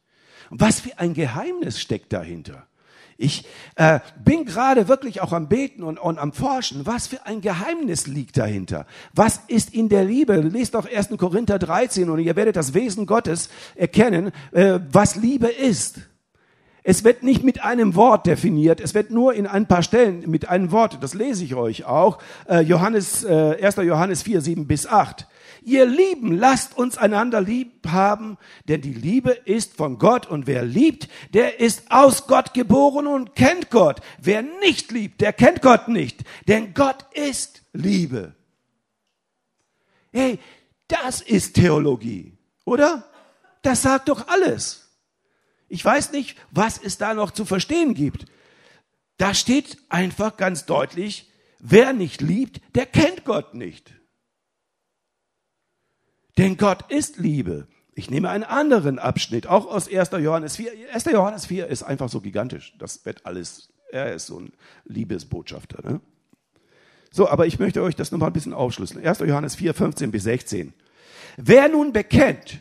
Und 0.50 0.60
was 0.60 0.80
für 0.80 0.98
ein 0.98 1.14
Geheimnis 1.14 1.80
steckt 1.80 2.12
dahinter? 2.12 2.68
Ich 3.16 3.46
äh, 3.76 4.00
bin 4.24 4.44
gerade 4.44 4.88
wirklich 4.88 5.20
auch 5.20 5.32
am 5.32 5.48
Beten 5.48 5.82
und, 5.82 5.98
und 5.98 6.18
am 6.18 6.32
Forschen. 6.32 6.86
Was 6.86 7.06
für 7.06 7.26
ein 7.26 7.40
Geheimnis 7.40 8.06
liegt 8.06 8.36
dahinter? 8.36 8.86
Was 9.12 9.40
ist 9.46 9.72
in 9.74 9.88
der 9.88 10.04
Liebe? 10.04 10.36
Lest 10.36 10.74
doch 10.74 10.86
1. 10.90 11.10
Korinther 11.18 11.58
13 11.58 12.10
und 12.10 12.18
ihr 12.18 12.36
werdet 12.36 12.56
das 12.56 12.74
Wesen 12.74 13.06
Gottes 13.06 13.48
erkennen, 13.76 14.32
äh, 14.52 14.80
was 14.90 15.16
Liebe 15.16 15.48
ist. 15.48 16.00
Es 16.86 17.02
wird 17.02 17.22
nicht 17.22 17.42
mit 17.42 17.64
einem 17.64 17.94
Wort 17.94 18.26
definiert, 18.26 18.78
es 18.78 18.92
wird 18.92 19.10
nur 19.10 19.32
in 19.32 19.46
ein 19.46 19.66
paar 19.66 19.82
Stellen 19.82 20.28
mit 20.28 20.50
einem 20.50 20.70
Wort, 20.70 20.98
das 21.00 21.14
lese 21.14 21.42
ich 21.42 21.54
euch 21.54 21.86
auch, 21.86 22.18
äh, 22.46 22.60
Johannes, 22.60 23.24
äh, 23.24 23.56
1. 23.64 23.76
Johannes 23.76 24.22
4, 24.22 24.42
7 24.42 24.66
bis 24.66 24.86
8. 24.86 25.26
Ihr 25.64 25.86
Lieben, 25.86 26.36
lasst 26.36 26.76
uns 26.76 26.98
einander 26.98 27.40
lieb 27.40 27.88
haben, 27.88 28.36
denn 28.68 28.82
die 28.82 28.92
Liebe 28.92 29.30
ist 29.30 29.74
von 29.76 29.98
Gott 29.98 30.26
und 30.26 30.46
wer 30.46 30.62
liebt, 30.62 31.08
der 31.32 31.58
ist 31.58 31.90
aus 31.90 32.26
Gott 32.26 32.52
geboren 32.52 33.06
und 33.06 33.34
kennt 33.34 33.70
Gott. 33.70 34.00
Wer 34.20 34.42
nicht 34.42 34.92
liebt, 34.92 35.22
der 35.22 35.32
kennt 35.32 35.62
Gott 35.62 35.88
nicht, 35.88 36.22
denn 36.48 36.74
Gott 36.74 37.06
ist 37.14 37.62
Liebe. 37.72 38.34
Hey, 40.12 40.38
das 40.86 41.22
ist 41.22 41.54
Theologie, 41.54 42.36
oder? 42.66 43.10
Das 43.62 43.80
sagt 43.80 44.10
doch 44.10 44.28
alles. 44.28 44.90
Ich 45.68 45.82
weiß 45.82 46.12
nicht, 46.12 46.36
was 46.50 46.78
es 46.78 46.98
da 46.98 47.14
noch 47.14 47.30
zu 47.30 47.46
verstehen 47.46 47.94
gibt. 47.94 48.26
Da 49.16 49.32
steht 49.32 49.78
einfach 49.88 50.36
ganz 50.36 50.66
deutlich, 50.66 51.32
wer 51.58 51.94
nicht 51.94 52.20
liebt, 52.20 52.60
der 52.74 52.84
kennt 52.84 53.24
Gott 53.24 53.54
nicht. 53.54 53.94
Denn 56.38 56.56
Gott 56.56 56.90
ist 56.90 57.18
Liebe. 57.18 57.66
Ich 57.94 58.10
nehme 58.10 58.28
einen 58.28 58.44
anderen 58.44 58.98
Abschnitt, 58.98 59.46
auch 59.46 59.66
aus 59.66 59.88
1. 59.88 60.10
Johannes 60.12 60.56
4. 60.56 60.72
1. 60.92 61.04
Johannes 61.06 61.46
4 61.46 61.68
ist 61.68 61.84
einfach 61.84 62.08
so 62.08 62.20
gigantisch. 62.20 62.74
Das 62.78 63.04
wird 63.04 63.24
alles, 63.24 63.72
er 63.92 64.14
ist 64.14 64.26
so 64.26 64.40
ein 64.40 64.52
Liebesbotschafter. 64.84 65.88
Ne? 65.88 66.00
So, 67.12 67.28
aber 67.28 67.46
ich 67.46 67.60
möchte 67.60 67.82
euch 67.82 67.94
das 67.94 68.10
nochmal 68.10 68.30
ein 68.30 68.32
bisschen 68.32 68.52
aufschlüsseln. 68.52 69.06
1. 69.06 69.20
Johannes 69.20 69.54
4, 69.54 69.74
15 69.74 70.10
bis 70.10 70.24
16. 70.24 70.72
Wer 71.36 71.68
nun 71.68 71.92
bekennt, 71.92 72.60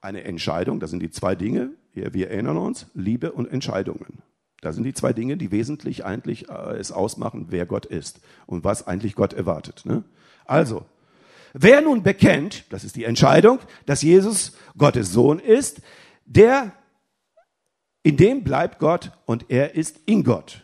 eine 0.00 0.24
Entscheidung, 0.24 0.80
das 0.80 0.90
sind 0.90 1.00
die 1.00 1.10
zwei 1.10 1.34
Dinge, 1.34 1.70
wir 1.92 2.30
erinnern 2.30 2.56
uns, 2.56 2.86
Liebe 2.94 3.32
und 3.32 3.50
Entscheidungen. 3.50 4.22
Das 4.60 4.74
sind 4.74 4.84
die 4.84 4.94
zwei 4.94 5.12
Dinge, 5.12 5.36
die 5.36 5.50
wesentlich 5.50 6.04
eigentlich 6.04 6.48
äh, 6.48 6.76
es 6.76 6.92
ausmachen, 6.92 7.46
wer 7.50 7.66
Gott 7.66 7.86
ist 7.86 8.20
und 8.46 8.64
was 8.64 8.86
eigentlich 8.86 9.14
Gott 9.14 9.32
erwartet. 9.32 9.84
Ne? 9.84 10.04
Also, 10.44 10.86
Wer 11.60 11.80
nun 11.80 12.04
bekennt, 12.04 12.72
das 12.72 12.84
ist 12.84 12.94
die 12.94 13.02
Entscheidung, 13.02 13.58
dass 13.84 14.02
Jesus 14.02 14.52
Gottes 14.76 15.12
Sohn 15.12 15.40
ist, 15.40 15.80
der, 16.24 16.72
in 18.04 18.16
dem 18.16 18.44
bleibt 18.44 18.78
Gott 18.78 19.10
und 19.26 19.46
er 19.48 19.74
ist 19.74 19.98
in 20.06 20.22
Gott. 20.22 20.62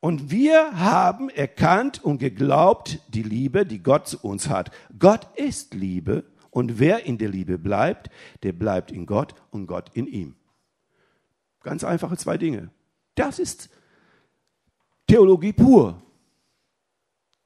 Und 0.00 0.32
wir 0.32 0.76
haben 0.76 1.30
erkannt 1.30 2.02
und 2.02 2.18
geglaubt 2.18 2.98
die 3.08 3.22
Liebe, 3.22 3.64
die 3.64 3.80
Gott 3.80 4.08
zu 4.08 4.18
uns 4.22 4.48
hat. 4.48 4.72
Gott 4.98 5.28
ist 5.36 5.72
Liebe 5.72 6.24
und 6.50 6.80
wer 6.80 7.06
in 7.06 7.16
der 7.16 7.28
Liebe 7.28 7.56
bleibt, 7.56 8.10
der 8.42 8.52
bleibt 8.52 8.90
in 8.90 9.06
Gott 9.06 9.36
und 9.52 9.68
Gott 9.68 9.90
in 9.94 10.08
ihm. 10.08 10.34
Ganz 11.62 11.84
einfache 11.84 12.16
zwei 12.16 12.38
Dinge. 12.38 12.70
Das 13.14 13.38
ist 13.38 13.70
Theologie 15.06 15.52
pur. 15.52 16.02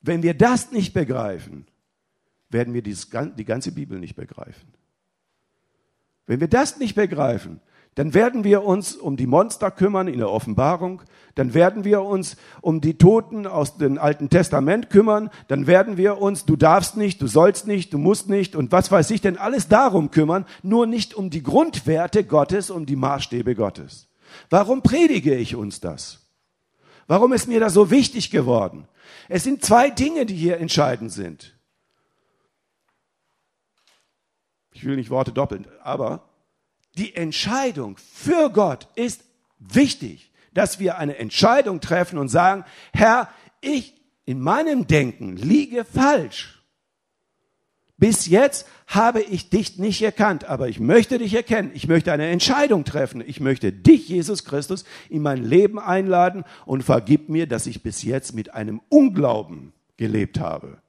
Wenn 0.01 0.23
wir 0.23 0.33
das 0.33 0.73
nicht 0.73 0.95
begreifen, 0.95 1.67
werden 2.51 2.75
wir 2.75 2.83
die 2.83 3.45
ganze 3.45 3.73
Bibel 3.73 3.99
nicht 3.99 4.17
begreifen. 4.17 4.73
Wenn 6.27 6.41
wir 6.41 6.49
das 6.49 6.79
nicht 6.79 6.95
begreifen, 6.95 7.61
dann 7.95 8.15
werden 8.15 8.45
wir 8.45 8.63
uns 8.63 8.95
um 8.95 9.17
die 9.17 9.27
Monster 9.27 9.73
kümmern 9.73 10.07
in 10.07 10.19
der 10.19 10.31
Offenbarung, 10.31 11.03
dann 11.35 11.53
werden 11.53 11.83
wir 11.83 12.03
uns 12.03 12.37
um 12.61 12.81
die 12.81 12.97
Toten 12.97 13.45
aus 13.45 13.77
dem 13.77 13.99
Alten 13.99 14.31
Testament 14.31 14.89
kümmern, 14.89 15.31
dann 15.49 15.67
werden 15.67 15.97
wir 15.97 16.19
uns, 16.19 16.45
du 16.45 16.55
darfst 16.55 16.97
nicht, 16.97 17.21
du 17.21 17.27
sollst 17.27 17.67
nicht, 17.67 17.93
du 17.93 17.99
musst 17.99 18.29
nicht 18.29 18.55
und 18.55 18.71
was 18.71 18.93
weiß 18.93 19.11
ich 19.11 19.21
denn, 19.21 19.37
alles 19.37 19.67
darum 19.67 20.13
kümmern, 20.13 20.47
nur 20.63 20.87
nicht 20.87 21.15
um 21.15 21.29
die 21.29 21.43
Grundwerte 21.43 22.23
Gottes, 22.23 22.71
um 22.71 22.87
die 22.87 22.95
Maßstäbe 22.95 23.57
Gottes. 23.57 24.07
Warum 24.49 24.83
predige 24.83 25.35
ich 25.35 25.57
uns 25.57 25.81
das? 25.81 26.21
Warum 27.09 27.33
ist 27.33 27.49
mir 27.49 27.59
das 27.59 27.73
so 27.73 27.91
wichtig 27.91 28.31
geworden? 28.31 28.87
Es 29.29 29.43
sind 29.43 29.65
zwei 29.65 29.91
Dinge, 29.91 30.25
die 30.25 30.37
hier 30.37 30.59
entscheidend 30.59 31.11
sind. 31.11 31.58
Ich 34.79 34.85
will 34.85 34.95
nicht 34.95 35.11
Worte 35.11 35.33
doppeln, 35.33 35.67
aber 35.83 36.29
die 36.99 37.17
Entscheidung 37.17 37.97
für 37.97 38.49
Gott 38.49 38.87
ist 38.95 39.25
wichtig, 39.59 40.31
dass 40.55 40.79
wir 40.79 40.99
eine 40.99 41.19
Entscheidung 41.19 41.81
treffen 41.81 42.17
und 42.17 42.29
sagen, 42.29 42.65
Herr, 42.93 43.29
ich 43.61 43.93
in 44.25 44.39
meinem 44.41 44.87
Denken 44.87 45.37
liege 45.37 45.85
falsch. 45.85 46.63
Bis 47.97 48.27
jetzt 48.27 48.69
habe 48.87 49.21
ich 49.21 49.51
dich 49.51 49.79
nicht 49.79 50.01
erkannt, 50.01 50.45
aber 50.45 50.69
ich 50.69 50.79
möchte 50.79 51.19
dich 51.19 51.35
erkennen. 51.35 51.73
Ich 51.75 51.89
möchte 51.89 52.13
eine 52.13 52.29
Entscheidung 52.29 52.85
treffen. 52.85 53.21
Ich 53.27 53.41
möchte 53.41 53.73
dich, 53.73 54.09
Jesus 54.09 54.45
Christus, 54.45 54.85
in 55.11 55.23
mein 55.23 55.43
Leben 55.43 55.81
einladen 55.81 56.45
und 56.67 56.85
vergib 56.85 57.29
mir, 57.29 57.49
dass 57.49 57.67
ich 57.67 57.83
bis 57.83 58.05
jetzt 58.05 58.33
mit 58.33 58.55
einem 58.55 58.81
Unglauben 58.91 59.73
gelebt 59.97 60.39
habe. 60.39 60.81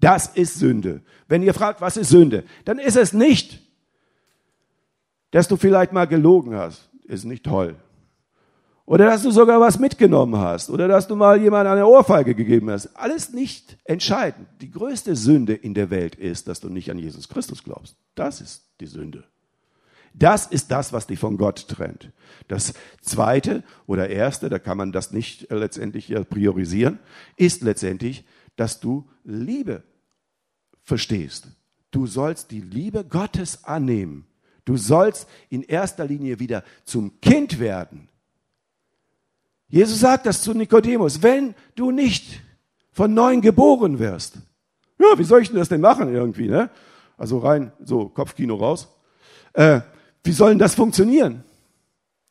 Das 0.00 0.28
ist 0.28 0.58
Sünde. 0.58 1.02
Wenn 1.26 1.42
ihr 1.42 1.54
fragt, 1.54 1.80
was 1.80 1.96
ist 1.96 2.10
Sünde, 2.10 2.44
dann 2.64 2.78
ist 2.78 2.96
es 2.96 3.12
nicht, 3.12 3.60
dass 5.30 5.48
du 5.48 5.56
vielleicht 5.56 5.92
mal 5.92 6.06
gelogen 6.06 6.54
hast. 6.54 6.88
Ist 7.04 7.24
nicht 7.24 7.44
toll. 7.44 7.76
Oder 8.84 9.06
dass 9.06 9.22
du 9.22 9.30
sogar 9.30 9.60
was 9.60 9.78
mitgenommen 9.78 10.40
hast. 10.40 10.70
Oder 10.70 10.88
dass 10.88 11.06
du 11.06 11.16
mal 11.16 11.40
jemand 11.40 11.68
eine 11.68 11.86
Ohrfeige 11.86 12.34
gegeben 12.34 12.70
hast. 12.70 12.96
Alles 12.96 13.32
nicht 13.32 13.76
entscheidend. 13.84 14.48
Die 14.60 14.70
größte 14.70 15.16
Sünde 15.16 15.54
in 15.54 15.74
der 15.74 15.90
Welt 15.90 16.14
ist, 16.14 16.48
dass 16.48 16.60
du 16.60 16.68
nicht 16.70 16.90
an 16.90 16.98
Jesus 16.98 17.28
Christus 17.28 17.62
glaubst. 17.62 17.96
Das 18.14 18.40
ist 18.40 18.64
die 18.80 18.86
Sünde. 18.86 19.24
Das 20.14 20.46
ist 20.46 20.70
das, 20.70 20.92
was 20.92 21.06
dich 21.06 21.18
von 21.18 21.36
Gott 21.36 21.68
trennt. 21.68 22.10
Das 22.48 22.72
zweite 23.02 23.62
oder 23.86 24.08
erste, 24.08 24.48
da 24.48 24.58
kann 24.58 24.78
man 24.78 24.90
das 24.90 25.12
nicht 25.12 25.50
letztendlich 25.50 26.14
priorisieren, 26.30 26.98
ist 27.36 27.62
letztendlich, 27.62 28.24
dass 28.56 28.80
du 28.80 29.08
Liebe 29.22 29.82
verstehst. 30.88 31.46
Du 31.90 32.06
sollst 32.06 32.50
die 32.50 32.60
Liebe 32.60 33.04
Gottes 33.04 33.64
annehmen. 33.64 34.26
Du 34.64 34.76
sollst 34.76 35.28
in 35.50 35.62
erster 35.62 36.04
Linie 36.04 36.40
wieder 36.40 36.64
zum 36.84 37.20
Kind 37.20 37.60
werden. 37.60 38.08
Jesus 39.68 40.00
sagt 40.00 40.26
das 40.26 40.42
zu 40.42 40.54
Nikodemus, 40.54 41.22
wenn 41.22 41.54
du 41.74 41.90
nicht 41.90 42.40
von 42.92 43.14
neuem 43.14 43.40
geboren 43.40 43.98
wirst. 43.98 44.38
Ja, 44.98 45.18
wie 45.18 45.24
soll 45.24 45.42
ich 45.42 45.48
denn 45.48 45.58
das 45.58 45.68
denn 45.68 45.80
machen 45.80 46.12
irgendwie, 46.12 46.48
ne? 46.48 46.70
Also 47.16 47.38
rein, 47.38 47.72
so 47.84 48.08
Kopfkino 48.08 48.56
raus. 48.56 48.88
Äh, 49.52 49.80
wie 50.24 50.32
soll 50.32 50.50
denn 50.50 50.58
das 50.58 50.74
funktionieren? 50.74 51.44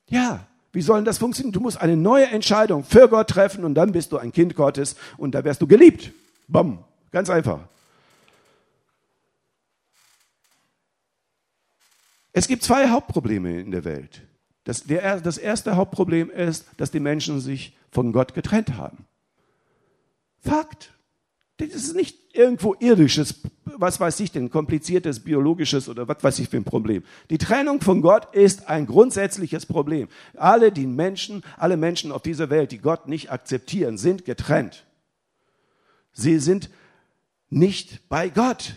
Ja, 0.09 0.47
wie 0.71 0.81
soll 0.81 0.97
denn 0.97 1.05
das 1.05 1.17
funktionieren? 1.17 1.53
Du 1.53 1.59
musst 1.59 1.79
eine 1.79 1.95
neue 1.95 2.27
Entscheidung 2.27 2.83
für 2.83 3.07
Gott 3.07 3.29
treffen 3.29 3.65
und 3.65 3.75
dann 3.75 3.91
bist 3.91 4.11
du 4.11 4.17
ein 4.17 4.31
Kind 4.31 4.55
Gottes 4.55 4.95
und 5.17 5.35
da 5.35 5.43
wirst 5.43 5.61
du 5.61 5.67
geliebt. 5.67 6.11
Bam, 6.47 6.79
ganz 7.11 7.29
einfach. 7.29 7.67
Es 12.37 12.47
gibt 12.47 12.61
zwei 12.61 12.89
Hauptprobleme 12.89 13.59
in 13.61 13.71
der 13.71 13.83
Welt. 13.83 14.21
Das, 14.63 14.83
der, 14.83 15.21
das 15.21 15.39
erste 15.39 15.75
Hauptproblem 15.75 16.29
ist, 16.29 16.67
dass 16.77 16.91
die 16.91 16.99
Menschen 16.99 17.39
sich 17.39 17.75
von 17.89 18.11
Gott 18.11 18.35
getrennt 18.35 18.77
haben. 18.77 19.07
Fakt. 20.37 20.93
Das 21.57 21.69
ist 21.69 21.95
nicht 21.95 22.35
irgendwo 22.35 22.75
irdisches, 22.75 23.41
was 23.65 23.99
weiß 23.99 24.19
ich 24.19 24.31
denn, 24.31 24.51
kompliziertes, 24.51 25.21
biologisches 25.21 25.89
oder 25.89 26.07
was 26.07 26.23
weiß 26.23 26.37
ich 26.37 26.49
für 26.49 26.57
ein 26.57 26.63
Problem. 26.63 27.03
Die 27.31 27.39
Trennung 27.39 27.81
von 27.81 28.03
Gott 28.03 28.35
ist 28.35 28.67
ein 28.67 28.85
grundsätzliches 28.85 29.65
Problem. 29.65 30.07
Alle 30.35 30.71
die 30.71 30.85
Menschen, 30.85 31.41
alle 31.57 31.75
Menschen 31.75 32.11
auf 32.11 32.21
dieser 32.21 32.51
Welt, 32.51 32.71
die 32.71 32.77
Gott 32.77 33.07
nicht 33.07 33.31
akzeptieren, 33.31 33.97
sind 33.97 34.25
getrennt. 34.25 34.85
Sie 36.11 36.37
sind 36.37 36.69
nicht 37.49 38.07
bei 38.09 38.29
Gott. 38.29 38.75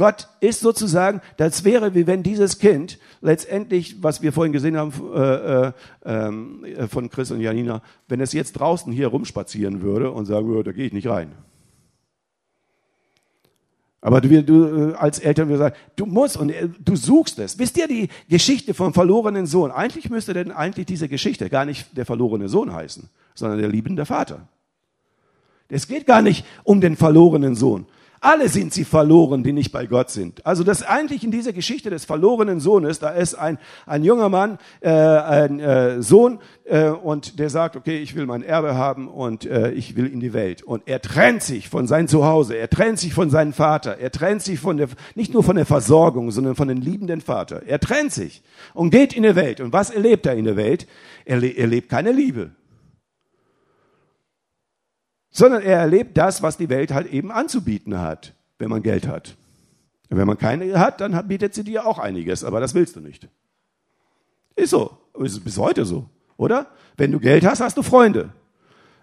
Gott 0.00 0.28
ist 0.40 0.60
sozusagen, 0.60 1.20
das 1.36 1.62
wäre 1.62 1.94
wie 1.94 2.06
wenn 2.06 2.22
dieses 2.22 2.58
Kind 2.58 2.98
letztendlich, 3.20 4.02
was 4.02 4.22
wir 4.22 4.32
vorhin 4.32 4.50
gesehen 4.50 4.78
haben 4.78 4.94
äh, 5.14 5.18
äh, 5.18 5.72
ähm, 6.06 6.64
äh, 6.64 6.88
von 6.88 7.10
Chris 7.10 7.30
und 7.30 7.42
Janina, 7.42 7.82
wenn 8.08 8.22
es 8.22 8.32
jetzt 8.32 8.52
draußen 8.52 8.90
hier 8.94 9.08
rumspazieren 9.08 9.82
würde 9.82 10.10
und 10.10 10.24
sagen 10.24 10.48
würde, 10.48 10.70
da 10.70 10.72
gehe 10.72 10.86
ich 10.86 10.94
nicht 10.94 11.06
rein. 11.06 11.32
Aber 14.00 14.22
du, 14.22 14.42
du 14.42 14.92
äh, 14.92 14.94
als 14.94 15.18
Eltern 15.18 15.50
wir 15.50 15.58
sagen, 15.58 15.76
du 15.96 16.06
musst 16.06 16.38
und 16.38 16.48
äh, 16.48 16.70
du 16.78 16.96
suchst 16.96 17.38
es. 17.38 17.58
Wisst 17.58 17.76
ihr 17.76 17.86
die 17.86 18.08
Geschichte 18.30 18.72
vom 18.72 18.94
verlorenen 18.94 19.44
Sohn? 19.44 19.70
Eigentlich 19.70 20.08
müsste 20.08 20.32
denn 20.32 20.50
eigentlich 20.50 20.86
diese 20.86 21.10
Geschichte 21.10 21.50
gar 21.50 21.66
nicht 21.66 21.94
der 21.94 22.06
verlorene 22.06 22.48
Sohn 22.48 22.72
heißen, 22.72 23.10
sondern 23.34 23.58
der 23.58 23.68
liebende 23.68 24.06
Vater. 24.06 24.48
Es 25.68 25.86
geht 25.86 26.06
gar 26.06 26.22
nicht 26.22 26.46
um 26.64 26.80
den 26.80 26.96
verlorenen 26.96 27.54
Sohn, 27.54 27.84
alle 28.20 28.50
sind 28.50 28.74
sie 28.74 28.84
verloren, 28.84 29.42
die 29.42 29.52
nicht 29.52 29.72
bei 29.72 29.86
Gott 29.86 30.10
sind. 30.10 30.44
Also 30.46 30.62
das 30.62 30.82
eigentlich 30.82 31.24
in 31.24 31.30
dieser 31.30 31.54
Geschichte 31.54 31.88
des 31.88 32.04
verlorenen 32.04 32.60
Sohnes, 32.60 32.98
da 32.98 33.10
ist 33.10 33.34
ein, 33.34 33.58
ein 33.86 34.04
junger 34.04 34.28
Mann, 34.28 34.58
äh, 34.80 34.90
ein 34.90 35.58
äh, 35.58 36.02
Sohn, 36.02 36.38
äh, 36.64 36.88
und 36.88 37.38
der 37.38 37.48
sagt, 37.48 37.76
okay, 37.76 37.98
ich 37.98 38.14
will 38.14 38.26
mein 38.26 38.42
Erbe 38.42 38.74
haben 38.74 39.08
und 39.08 39.46
äh, 39.46 39.70
ich 39.72 39.96
will 39.96 40.06
in 40.06 40.20
die 40.20 40.34
Welt. 40.34 40.62
Und 40.62 40.82
er 40.86 41.00
trennt 41.00 41.42
sich 41.42 41.70
von 41.70 41.86
seinem 41.86 42.08
Zuhause, 42.08 42.56
er 42.56 42.68
trennt 42.68 42.98
sich 42.98 43.14
von 43.14 43.30
seinem 43.30 43.54
Vater, 43.54 43.96
er 43.98 44.12
trennt 44.12 44.42
sich 44.42 44.60
von 44.60 44.76
der, 44.76 44.88
nicht 45.14 45.32
nur 45.32 45.42
von 45.42 45.56
der 45.56 45.66
Versorgung, 45.66 46.30
sondern 46.30 46.56
von 46.56 46.68
dem 46.68 46.80
liebenden 46.80 47.22
Vater. 47.22 47.62
Er 47.66 47.80
trennt 47.80 48.12
sich 48.12 48.42
und 48.74 48.90
geht 48.90 49.14
in 49.14 49.22
die 49.22 49.34
Welt. 49.34 49.60
Und 49.60 49.72
was 49.72 49.88
erlebt 49.88 50.26
er 50.26 50.34
in 50.34 50.44
der 50.44 50.56
Welt? 50.56 50.86
Er 51.24 51.42
erlebt 51.42 51.88
keine 51.88 52.12
Liebe 52.12 52.50
sondern 55.30 55.62
er 55.62 55.78
erlebt 55.78 56.16
das, 56.16 56.42
was 56.42 56.56
die 56.56 56.68
Welt 56.68 56.92
halt 56.92 57.06
eben 57.08 57.30
anzubieten 57.30 57.98
hat, 57.98 58.34
wenn 58.58 58.68
man 58.68 58.82
Geld 58.82 59.06
hat. 59.06 59.36
Und 60.08 60.18
wenn 60.18 60.26
man 60.26 60.38
keine 60.38 60.78
hat, 60.78 61.00
dann 61.00 61.28
bietet 61.28 61.54
sie 61.54 61.64
dir 61.64 61.86
auch 61.86 61.98
einiges, 61.98 62.42
aber 62.42 62.60
das 62.60 62.74
willst 62.74 62.96
du 62.96 63.00
nicht. 63.00 63.28
Ist 64.56 64.70
so, 64.70 64.98
ist 65.18 65.44
bis 65.44 65.56
heute 65.56 65.84
so, 65.84 66.08
oder? 66.36 66.66
Wenn 66.96 67.12
du 67.12 67.20
Geld 67.20 67.46
hast, 67.46 67.60
hast 67.60 67.76
du 67.76 67.82
Freunde. 67.82 68.32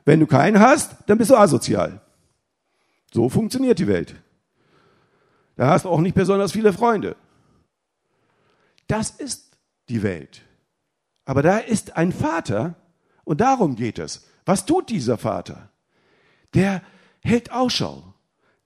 Wenn 0.05 0.19
du 0.19 0.27
keinen 0.27 0.59
hast, 0.59 0.97
dann 1.07 1.17
bist 1.17 1.31
du 1.31 1.35
asozial. 1.35 2.01
So 3.13 3.29
funktioniert 3.29 3.79
die 3.79 3.87
Welt. 3.87 4.15
Da 5.55 5.69
hast 5.69 5.85
du 5.85 5.89
auch 5.89 6.01
nicht 6.01 6.13
besonders 6.13 6.51
viele 6.51 6.73
Freunde. 6.73 7.15
Das 8.87 9.09
ist 9.09 9.57
die 9.89 10.03
Welt. 10.03 10.41
Aber 11.25 11.41
da 11.41 11.57
ist 11.57 11.97
ein 11.97 12.11
Vater 12.11 12.75
und 13.23 13.41
darum 13.41 13.75
geht 13.75 13.99
es. 13.99 14.27
Was 14.45 14.65
tut 14.65 14.89
dieser 14.89 15.17
Vater? 15.17 15.69
Der 16.57 16.81
hält 17.21 17.51
Ausschau, 17.51 18.13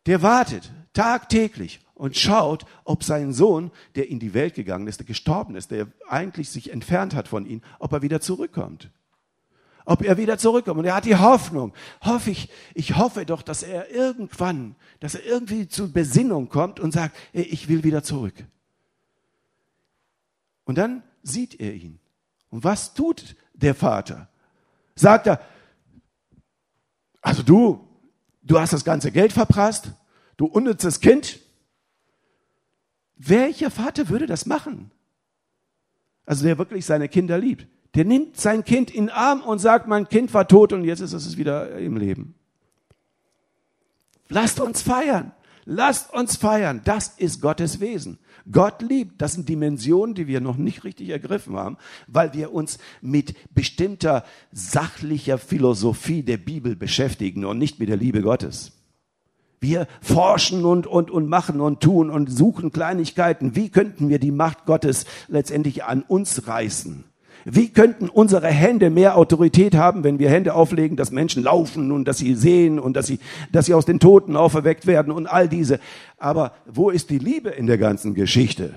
der 0.06 0.22
wartet 0.22 0.72
tagtäglich 0.94 1.82
und 1.94 2.18
schaut, 2.18 2.66
ob 2.86 3.04
sein 3.04 3.34
Sohn, 3.34 3.70
der 3.96 4.10
in 4.10 4.20
die 4.20 4.34
Welt 4.34 4.56
gegangen 4.56 4.88
ist, 4.88 5.00
der 5.00 5.06
gestorben 5.06 5.56
ist, 5.56 5.72
der 5.72 5.88
eigentlich 6.08 6.50
sich 6.50 6.72
entfernt 6.72 7.14
hat 7.14 7.28
von 7.28 7.46
ihm, 7.46 7.62
ob 7.80 7.92
er 7.94 8.02
wieder 8.02 8.22
zurückkommt. 8.22 8.90
Ob 9.86 10.04
er 10.04 10.18
wieder 10.18 10.38
zurückkommt. 10.38 10.80
Und 10.80 10.86
er 10.86 10.96
hat 10.96 11.06
die 11.06 11.16
Hoffnung. 11.16 11.74
Hoffe 12.02 12.32
ich, 12.32 12.50
ich 12.76 12.96
hoffe 12.98 13.26
doch, 13.26 13.42
dass 13.42 13.62
er 13.64 13.92
irgendwann, 13.92 14.76
dass 15.00 15.16
er 15.16 15.26
irgendwie 15.26 15.68
zur 15.68 15.92
Besinnung 15.92 16.50
kommt 16.50 16.80
und 16.80 16.92
sagt, 16.92 17.16
ey, 17.34 17.44
ich 17.44 17.68
will 17.68 17.84
wieder 17.84 18.04
zurück. 18.04 18.36
Und 20.66 20.78
dann 20.78 21.04
sieht 21.24 21.60
er 21.60 21.74
ihn. 21.74 22.00
Und 22.50 22.64
was 22.64 22.94
tut 22.94 23.36
der 23.54 23.76
Vater? 23.76 24.30
Sagt 24.96 25.28
er, 25.28 25.42
also 27.22 27.44
du, 27.44 27.88
du 28.42 28.60
hast 28.60 28.74
das 28.74 28.84
ganze 28.84 29.12
Geld 29.12 29.32
verprasst, 29.32 29.92
du 30.38 30.46
unnützes 30.46 31.00
Kind. 31.00 31.40
Welcher 33.16 33.70
Vater 33.70 34.10
würde 34.10 34.26
das 34.26 34.46
machen? 34.46 34.92
Also 36.26 36.46
der 36.46 36.58
wirklich 36.58 36.86
seine 36.86 37.08
Kinder 37.08 37.38
liebt. 37.38 37.68
Der 37.94 38.06
nimmt 38.06 38.38
sein 38.38 38.64
Kind 38.64 38.90
in 38.90 39.08
den 39.08 39.10
Arm 39.10 39.42
und 39.42 39.60
sagt, 39.60 39.88
mein 39.88 40.08
Kind 40.08 40.34
war 40.34 40.48
tot 40.48 40.74
und 40.74 40.84
jetzt 40.86 41.02
ist 41.02 41.14
es 41.14 41.38
wieder 41.38 41.78
im 41.78 41.98
Leben. 41.98 42.36
Lasst 44.30 44.60
uns 44.60 44.82
feiern. 44.82 45.34
Lasst 45.66 46.14
uns 46.14 46.36
feiern. 46.36 46.82
Das 46.84 47.10
ist 47.18 47.42
Gottes 47.42 47.80
Wesen. 47.80 48.20
Gott 48.52 48.82
liebt. 48.82 49.22
Das 49.22 49.34
sind 49.34 49.48
Dimensionen, 49.50 50.16
die 50.16 50.28
wir 50.28 50.42
noch 50.42 50.58
nicht 50.58 50.84
richtig 50.84 51.10
ergriffen 51.10 51.56
haben, 51.56 51.78
weil 52.08 52.34
wir 52.34 52.54
uns 52.54 52.80
mit 53.02 53.36
bestimmter 53.54 54.24
sachlicher 54.52 55.38
Philosophie 55.38 56.24
der 56.24 56.38
Bibel 56.38 56.76
beschäftigen 56.76 57.46
und 57.46 57.58
nicht 57.58 57.80
mit 57.80 57.90
der 57.90 57.98
Liebe 57.98 58.22
Gottes. 58.22 58.74
Wir 59.60 59.88
forschen 60.02 60.66
und, 60.66 60.88
und, 60.88 61.12
und 61.12 61.30
machen 61.30 61.62
und 61.62 61.82
tun 61.82 62.10
und 62.10 62.32
suchen 62.32 62.72
Kleinigkeiten. 62.72 63.56
Wie 63.56 63.70
könnten 63.70 64.10
wir 64.10 64.18
die 64.18 64.32
Macht 64.32 64.66
Gottes 64.66 65.06
letztendlich 65.28 65.84
an 65.84 66.02
uns 66.02 66.48
reißen? 66.48 67.04
Wie 67.46 67.70
könnten 67.70 68.10
unsere 68.10 68.48
Hände 68.48 68.90
mehr 68.90 69.18
Autorität 69.18 69.76
haben, 69.76 70.04
wenn 70.04 70.20
wir 70.20 70.30
Hände 70.30 70.54
auflegen, 70.54 70.98
dass 70.98 71.12
Menschen 71.12 71.44
laufen 71.44 71.92
und 71.92 72.08
dass 72.08 72.20
sie 72.20 72.36
sehen 72.36 72.80
und 72.80 72.96
dass 72.96 73.08
sie, 73.08 73.20
dass 73.52 73.66
sie 73.66 73.74
aus 73.74 73.86
den 73.86 74.00
Toten 74.00 74.36
auferweckt 74.36 74.86
werden 74.86 75.12
und 75.12 75.28
all 75.28 75.48
diese. 75.48 75.80
Aber 76.18 76.54
wo 76.66 76.90
ist 76.90 77.10
die 77.10 77.20
Liebe 77.20 77.50
in 77.50 77.68
der 77.68 77.78
ganzen 77.78 78.14
Geschichte? 78.14 78.74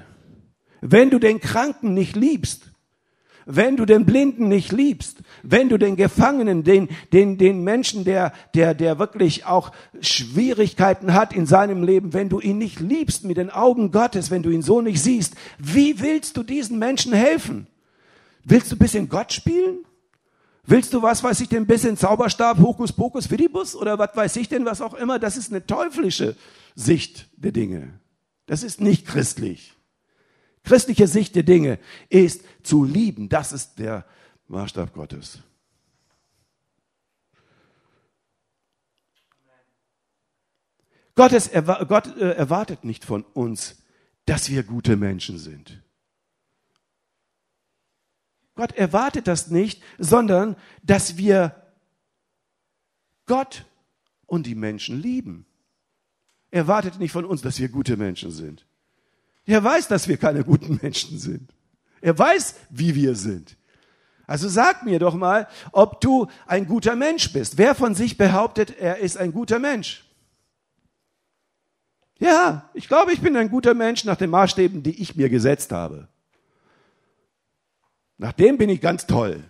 Wenn 0.80 1.10
du 1.10 1.18
den 1.18 1.40
Kranken 1.40 1.94
nicht 1.94 2.16
liebst, 2.16 2.70
wenn 3.46 3.76
du 3.76 3.84
den 3.84 4.06
Blinden 4.06 4.48
nicht 4.48 4.72
liebst, 4.72 5.18
wenn 5.42 5.68
du 5.68 5.78
den 5.78 5.96
Gefangenen, 5.96 6.64
den, 6.64 6.88
den, 7.12 7.36
den 7.36 7.62
Menschen, 7.62 8.04
der, 8.04 8.32
der, 8.54 8.74
der 8.74 8.98
wirklich 8.98 9.44
auch 9.44 9.72
Schwierigkeiten 10.00 11.12
hat 11.12 11.34
in 11.34 11.46
seinem 11.46 11.82
Leben, 11.82 12.14
wenn 12.14 12.28
du 12.30 12.40
ihn 12.40 12.58
nicht 12.58 12.80
liebst 12.80 13.24
mit 13.24 13.36
den 13.36 13.50
Augen 13.50 13.90
Gottes, 13.90 14.30
wenn 14.30 14.42
du 14.42 14.50
ihn 14.50 14.62
so 14.62 14.80
nicht 14.80 15.02
siehst, 15.02 15.34
wie 15.58 16.00
willst 16.00 16.36
du 16.36 16.42
diesen 16.42 16.78
Menschen 16.78 17.12
helfen? 17.12 17.66
Willst 18.44 18.70
du 18.70 18.76
ein 18.76 18.78
bisschen 18.78 19.08
Gott 19.08 19.32
spielen? 19.32 19.84
Willst 20.66 20.94
du, 20.94 21.02
was 21.02 21.22
weiß 21.22 21.40
ich 21.40 21.48
denn, 21.48 21.64
ein 21.64 21.66
bisschen 21.66 21.96
Zauberstab, 21.96 22.58
Hokus 22.58 22.92
Pokus, 22.92 23.26
Fidibus 23.26 23.74
oder 23.74 23.98
was 23.98 24.10
weiß 24.14 24.36
ich 24.36 24.48
denn, 24.48 24.64
was 24.64 24.80
auch 24.80 24.94
immer? 24.94 25.18
Das 25.18 25.36
ist 25.36 25.50
eine 25.50 25.66
teuflische 25.66 26.36
Sicht 26.74 27.28
der 27.36 27.52
Dinge. 27.52 28.00
Das 28.46 28.62
ist 28.62 28.80
nicht 28.80 29.06
christlich. 29.06 29.74
Christliche 30.62 31.06
Sicht 31.06 31.36
der 31.36 31.42
Dinge 31.42 31.78
ist 32.08 32.42
zu 32.62 32.84
lieben. 32.84 33.28
Das 33.28 33.52
ist 33.52 33.78
der 33.78 34.06
Maßstab 34.48 34.94
Gottes. 34.94 35.40
Gottes, 41.14 41.50
Gott 41.52 42.16
äh, 42.16 42.32
erwartet 42.32 42.84
nicht 42.84 43.04
von 43.04 43.22
uns, 43.22 43.76
dass 44.26 44.50
wir 44.50 44.62
gute 44.64 44.96
Menschen 44.96 45.38
sind. 45.38 45.83
Gott 48.54 48.72
erwartet 48.72 49.26
das 49.26 49.48
nicht, 49.48 49.82
sondern 49.98 50.56
dass 50.82 51.16
wir 51.16 51.54
Gott 53.26 53.64
und 54.26 54.46
die 54.46 54.54
Menschen 54.54 55.00
lieben. 55.00 55.46
Er 56.50 56.62
erwartet 56.62 56.98
nicht 56.98 57.12
von 57.12 57.24
uns, 57.24 57.42
dass 57.42 57.58
wir 57.58 57.68
gute 57.68 57.96
Menschen 57.96 58.30
sind. 58.30 58.64
Er 59.44 59.62
weiß, 59.62 59.88
dass 59.88 60.08
wir 60.08 60.16
keine 60.16 60.44
guten 60.44 60.78
Menschen 60.82 61.18
sind. 61.18 61.52
Er 62.00 62.16
weiß, 62.16 62.54
wie 62.70 62.94
wir 62.94 63.16
sind. 63.16 63.56
Also 64.26 64.48
sag 64.48 64.84
mir 64.84 64.98
doch 64.98 65.14
mal, 65.14 65.48
ob 65.72 66.00
du 66.00 66.28
ein 66.46 66.66
guter 66.66 66.96
Mensch 66.96 67.32
bist. 67.32 67.58
Wer 67.58 67.74
von 67.74 67.94
sich 67.94 68.16
behauptet, 68.16 68.78
er 68.78 68.98
ist 68.98 69.16
ein 69.16 69.32
guter 69.32 69.58
Mensch? 69.58 70.04
Ja, 72.18 72.70
ich 72.72 72.88
glaube, 72.88 73.12
ich 73.12 73.20
bin 73.20 73.36
ein 73.36 73.50
guter 73.50 73.74
Mensch 73.74 74.04
nach 74.04 74.16
den 74.16 74.30
Maßstäben, 74.30 74.82
die 74.82 75.02
ich 75.02 75.16
mir 75.16 75.28
gesetzt 75.28 75.72
habe. 75.72 76.08
Nach 78.18 78.32
dem 78.32 78.58
bin 78.58 78.68
ich 78.68 78.80
ganz 78.80 79.06
toll. 79.06 79.42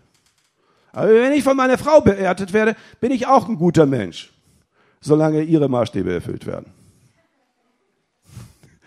Aber 0.92 1.08
wenn 1.08 1.32
ich 1.32 1.42
von 1.42 1.56
meiner 1.56 1.76
Frau 1.76 2.00
beertet 2.00 2.52
werde, 2.52 2.76
bin 3.00 3.10
ich 3.10 3.26
auch 3.26 3.48
ein 3.48 3.56
guter 3.56 3.84
Mensch, 3.84 4.32
solange 5.00 5.42
ihre 5.42 5.68
Maßstäbe 5.68 6.12
erfüllt 6.12 6.46
werden. 6.46 6.72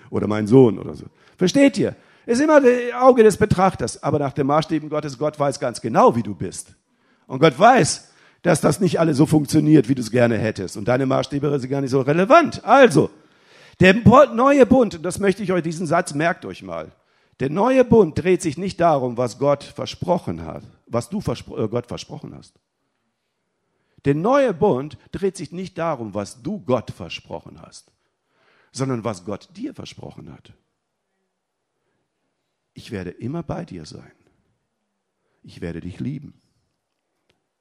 Oder 0.09 0.27
mein 0.27 0.47
Sohn 0.47 0.79
oder 0.79 0.95
so. 0.95 1.05
Versteht 1.37 1.77
ihr? 1.77 1.95
Ist 2.25 2.41
immer 2.41 2.61
das 2.61 2.71
Auge 2.99 3.23
des 3.23 3.37
Betrachters. 3.37 4.01
Aber 4.03 4.19
nach 4.19 4.33
den 4.33 4.47
Maßstäben 4.47 4.89
Gottes, 4.89 5.17
Gott 5.17 5.37
weiß 5.39 5.59
ganz 5.59 5.81
genau, 5.81 6.15
wie 6.15 6.23
du 6.23 6.33
bist. 6.33 6.73
Und 7.27 7.39
Gott 7.39 7.59
weiß, 7.59 8.09
dass 8.41 8.61
das 8.61 8.79
nicht 8.79 8.99
alle 8.99 9.13
so 9.13 9.25
funktioniert, 9.25 9.89
wie 9.89 9.95
du 9.95 10.01
es 10.01 10.11
gerne 10.11 10.37
hättest. 10.37 10.77
Und 10.77 10.87
deine 10.87 11.05
Maßstäbe 11.05 11.59
sind 11.59 11.69
gar 11.69 11.81
nicht 11.81 11.91
so 11.91 12.01
relevant. 12.01 12.63
Also, 12.63 13.09
der 13.79 13.95
neue 14.33 14.65
Bund, 14.65 14.95
und 14.95 15.03
das 15.03 15.19
möchte 15.19 15.43
ich 15.43 15.51
euch, 15.51 15.63
diesen 15.63 15.87
Satz 15.87 16.13
merkt 16.13 16.45
euch 16.45 16.63
mal. 16.63 16.91
Der 17.39 17.49
neue 17.49 17.85
Bund 17.85 18.17
dreht 18.17 18.41
sich 18.41 18.57
nicht 18.57 18.79
darum, 18.79 19.17
was 19.17 19.37
Gott 19.37 19.63
versprochen 19.63 20.43
hat, 20.43 20.63
was 20.87 21.09
du 21.09 21.21
verspro 21.21 21.57
äh, 21.57 21.67
Gott 21.67 21.87
versprochen 21.87 22.35
hast. 22.35 22.59
Der 24.05 24.15
neue 24.15 24.53
Bund 24.53 24.97
dreht 25.11 25.37
sich 25.37 25.51
nicht 25.51 25.77
darum, 25.77 26.13
was 26.13 26.41
du 26.41 26.59
Gott 26.59 26.91
versprochen 26.91 27.61
hast, 27.61 27.91
sondern 28.71 29.03
was 29.03 29.25
Gott 29.25 29.49
dir 29.55 29.73
versprochen 29.73 30.31
hat. 30.31 30.53
Ich 32.73 32.91
werde 32.91 33.09
immer 33.09 33.43
bei 33.43 33.65
dir 33.65 33.85
sein. 33.85 34.11
Ich 35.43 35.61
werde 35.61 35.81
dich 35.81 35.99
lieben. 35.99 36.41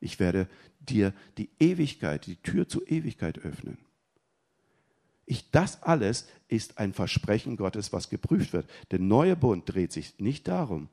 Ich 0.01 0.21
werde 0.21 0.49
dir 0.79 1.15
die 1.39 1.51
Ewigkeit, 1.59 2.27
die 2.27 2.37
Tür 2.37 2.69
zur 2.69 2.89
Ewigkeit 2.91 3.39
öffnen. 3.39 3.79
Ich, 5.27 5.51
das 5.51 5.83
alles 5.83 6.29
ist 6.49 6.79
ein 6.79 6.93
Versprechen 6.93 7.57
Gottes, 7.57 7.93
was 7.93 8.09
geprüft 8.09 8.53
wird. 8.53 8.69
Der 8.93 9.01
neue 9.01 9.37
Bund 9.37 9.65
dreht 9.67 9.93
sich 9.93 10.19
nicht 10.19 10.47
darum, 10.47 10.89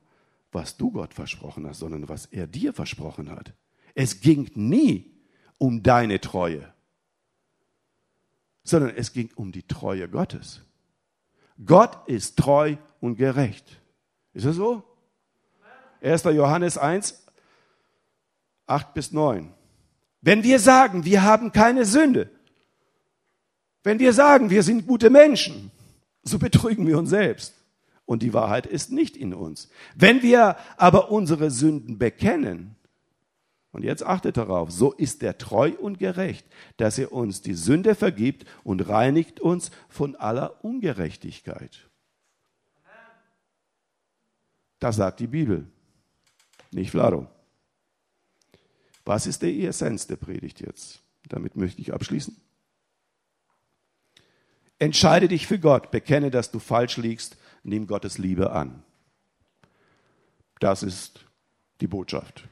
was 0.50 0.76
du 0.76 0.90
Gott 0.90 1.14
versprochen 1.14 1.66
hast, 1.66 1.78
sondern 1.78 2.08
was 2.08 2.26
er 2.26 2.46
dir 2.46 2.72
versprochen 2.72 3.30
hat. 3.30 3.52
Es 3.94 4.20
ging 4.20 4.50
nie 4.54 5.12
um 5.58 5.82
deine 5.84 6.20
Treue, 6.20 6.72
sondern 8.64 8.90
es 8.96 9.12
ging 9.12 9.30
um 9.36 9.52
die 9.52 9.62
Treue 9.62 10.08
Gottes. 10.08 10.62
Gott 11.64 12.08
ist 12.08 12.36
treu 12.36 12.76
und 13.00 13.16
gerecht. 13.16 13.80
Ist 14.32 14.46
das 14.46 14.56
so? 14.56 14.82
1. 16.02 16.24
Johannes 16.24 16.76
1, 16.76 17.24
8 18.66 18.94
bis 18.94 19.12
9. 19.12 19.54
Wenn 20.20 20.42
wir 20.42 20.58
sagen, 20.58 21.04
wir 21.04 21.22
haben 21.22 21.52
keine 21.52 21.84
Sünde, 21.84 22.30
wenn 23.84 23.98
wir 24.00 24.12
sagen, 24.12 24.50
wir 24.50 24.62
sind 24.62 24.86
gute 24.86 25.10
Menschen, 25.10 25.70
so 26.22 26.38
betrügen 26.38 26.86
wir 26.86 26.98
uns 26.98 27.10
selbst. 27.10 27.54
Und 28.06 28.22
die 28.22 28.34
Wahrheit 28.34 28.66
ist 28.66 28.90
nicht 28.90 29.16
in 29.16 29.32
uns. 29.32 29.68
Wenn 29.94 30.22
wir 30.22 30.56
aber 30.76 31.10
unsere 31.10 31.50
Sünden 31.50 31.98
bekennen, 31.98 32.76
und 33.72 33.82
jetzt 33.82 34.04
achtet 34.04 34.36
darauf, 34.36 34.70
so 34.70 34.92
ist 34.92 35.22
er 35.22 35.36
treu 35.36 35.72
und 35.72 35.98
gerecht, 35.98 36.46
dass 36.76 36.96
er 36.96 37.12
uns 37.12 37.42
die 37.42 37.54
Sünde 37.54 37.94
vergibt 37.94 38.46
und 38.62 38.88
reinigt 38.88 39.40
uns 39.40 39.70
von 39.88 40.14
aller 40.14 40.64
Ungerechtigkeit. 40.64 41.88
Das 44.78 44.96
sagt 44.96 45.20
die 45.20 45.26
Bibel, 45.26 45.66
nicht 46.70 46.90
Flaro. 46.90 47.26
Was 49.04 49.26
ist 49.26 49.42
die 49.42 49.66
Essenz 49.66 50.06
der 50.06 50.16
Predigt 50.16 50.60
jetzt? 50.60 51.00
Damit 51.28 51.56
möchte 51.56 51.80
ich 51.80 51.92
abschließen. 51.92 52.36
Entscheide 54.84 55.28
dich 55.28 55.46
für 55.46 55.58
Gott, 55.58 55.90
bekenne, 55.90 56.30
dass 56.30 56.50
du 56.50 56.58
falsch 56.58 56.98
liegst, 56.98 57.38
nimm 57.62 57.86
Gottes 57.86 58.18
Liebe 58.18 58.52
an. 58.52 58.82
Das 60.60 60.82
ist 60.82 61.24
die 61.80 61.86
Botschaft. 61.86 62.46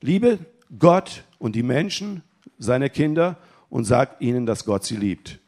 Liebe 0.00 0.38
Gott 0.78 1.24
und 1.38 1.56
die 1.56 1.62
Menschen, 1.62 2.22
seine 2.56 2.88
Kinder, 2.88 3.36
und 3.68 3.84
sag 3.84 4.18
ihnen, 4.22 4.46
dass 4.46 4.64
Gott 4.64 4.84
sie 4.84 4.96
liebt. 4.96 5.40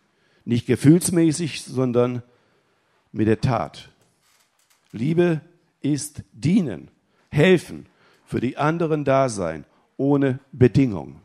Nicht 0.44 0.66
gefühlsmäßig, 0.66 1.62
sondern 1.62 2.22
mit 3.10 3.26
der 3.26 3.40
Tat. 3.40 3.88
Liebe 4.92 5.40
ist 5.80 6.22
dienen, 6.32 6.90
helfen, 7.30 7.86
für 8.26 8.40
die 8.40 8.58
anderen 8.58 9.06
da 9.06 9.30
sein, 9.30 9.64
ohne 9.96 10.38
Bedingung. 10.52 11.22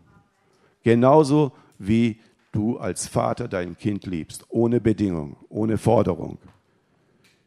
Genauso 0.83 1.51
wie 1.77 2.21
du 2.51 2.77
als 2.77 3.07
Vater 3.07 3.47
dein 3.47 3.77
Kind 3.77 4.05
liebst, 4.05 4.45
ohne 4.49 4.81
Bedingung, 4.81 5.37
ohne 5.49 5.77
Forderung. 5.77 6.37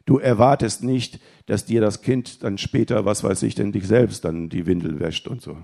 Du 0.05 0.19
erwartest 0.19 0.83
nicht, 0.83 1.19
dass 1.47 1.65
dir 1.65 1.81
das 1.81 2.01
Kind 2.01 2.43
dann 2.43 2.57
später, 2.57 3.05
was 3.05 3.23
weiß 3.23 3.43
ich 3.43 3.55
denn, 3.55 3.71
dich 3.71 3.87
selbst 3.87 4.23
dann 4.23 4.49
die 4.49 4.65
Windel 4.65 4.99
wäscht 4.99 5.27
und 5.27 5.41
so. 5.41 5.57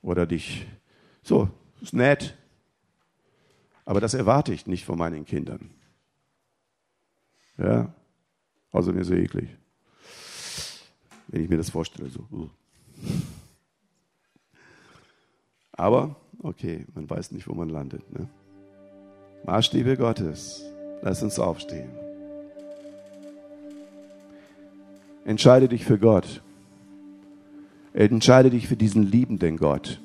Oder 0.00 0.26
dich. 0.26 0.66
So, 1.22 1.50
ist 1.82 1.92
nett. 1.92 2.36
Aber 3.84 4.00
das 4.00 4.14
erwarte 4.14 4.52
ich 4.52 4.66
nicht 4.66 4.84
von 4.84 4.98
meinen 4.98 5.24
Kindern. 5.24 5.70
Ja, 7.58 7.92
also 8.70 8.92
mir 8.92 9.04
so 9.04 9.14
eklig. 9.14 9.48
Wenn 11.28 11.44
ich 11.44 11.50
mir 11.50 11.56
das 11.56 11.70
vorstelle, 11.70 12.08
so. 12.08 12.50
Aber 15.78 16.16
okay, 16.42 16.84
man 16.94 17.08
weiß 17.08 17.32
nicht, 17.32 17.48
wo 17.48 17.54
man 17.54 17.70
landet. 17.70 18.02
Ne? 18.12 18.28
Maßstäbe 19.46 19.96
Gottes. 19.96 20.64
Lass 21.00 21.22
uns 21.22 21.38
aufstehen. 21.38 21.88
Entscheide 25.24 25.68
dich 25.68 25.84
für 25.84 25.98
Gott. 25.98 26.42
Entscheide 27.94 28.50
dich 28.50 28.66
für 28.66 28.76
diesen 28.76 29.04
liebenden 29.04 29.56
Gott. 29.56 30.00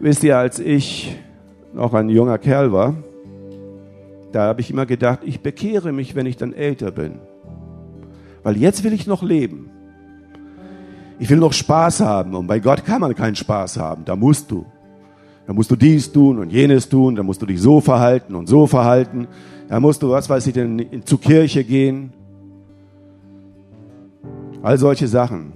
Wisst 0.00 0.24
ihr, 0.24 0.38
als 0.38 0.58
ich 0.58 1.16
noch 1.74 1.92
ein 1.92 2.08
junger 2.08 2.38
Kerl 2.38 2.72
war, 2.72 2.96
da 4.32 4.44
habe 4.44 4.62
ich 4.62 4.70
immer 4.70 4.86
gedacht, 4.86 5.20
ich 5.24 5.40
bekehre 5.40 5.92
mich, 5.92 6.14
wenn 6.14 6.26
ich 6.26 6.36
dann 6.36 6.52
älter 6.52 6.90
bin. 6.90 7.18
Weil 8.42 8.56
jetzt 8.56 8.82
will 8.82 8.92
ich 8.92 9.06
noch 9.06 9.22
leben. 9.22 9.70
Ich 11.24 11.30
will 11.30 11.38
noch 11.38 11.54
Spaß 11.54 12.00
haben 12.00 12.34
und 12.34 12.46
bei 12.46 12.58
Gott 12.58 12.84
kann 12.84 13.00
man 13.00 13.14
keinen 13.14 13.34
Spaß 13.34 13.78
haben, 13.78 14.04
da 14.04 14.14
musst 14.14 14.50
du. 14.50 14.66
dann 15.46 15.56
musst 15.56 15.70
du 15.70 15.76
dies 15.76 16.12
tun 16.12 16.38
und 16.38 16.50
jenes 16.50 16.86
tun, 16.90 17.16
dann 17.16 17.24
musst 17.24 17.40
du 17.40 17.46
dich 17.46 17.62
so 17.62 17.80
verhalten 17.80 18.34
und 18.34 18.46
so 18.46 18.66
verhalten, 18.66 19.26
dann 19.70 19.80
musst 19.80 20.02
du, 20.02 20.10
was 20.10 20.28
weiß 20.28 20.46
ich 20.48 20.52
denn, 20.52 21.02
zur 21.06 21.18
Kirche 21.18 21.64
gehen. 21.64 22.12
All 24.62 24.76
solche 24.76 25.08
Sachen. 25.08 25.54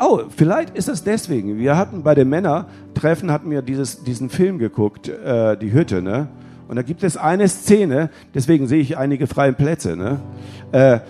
Oh, 0.00 0.20
vielleicht 0.34 0.78
ist 0.78 0.88
es 0.88 1.04
deswegen. 1.04 1.58
Wir 1.58 1.76
hatten 1.76 2.02
bei 2.02 2.14
den 2.14 2.30
Männertreffen 2.30 3.30
hatten 3.30 3.50
wir 3.50 3.60
dieses, 3.60 4.02
diesen 4.02 4.30
Film 4.30 4.56
geguckt, 4.56 5.08
äh, 5.08 5.58
die 5.58 5.74
Hütte, 5.74 6.00
ne? 6.00 6.28
Und 6.68 6.76
da 6.76 6.82
gibt 6.82 7.02
es 7.02 7.18
eine 7.18 7.48
Szene, 7.48 8.08
deswegen 8.34 8.66
sehe 8.66 8.80
ich 8.80 8.96
einige 8.96 9.26
freie 9.26 9.52
Plätze, 9.52 9.94
ne? 9.94 10.20
Äh, 10.72 11.00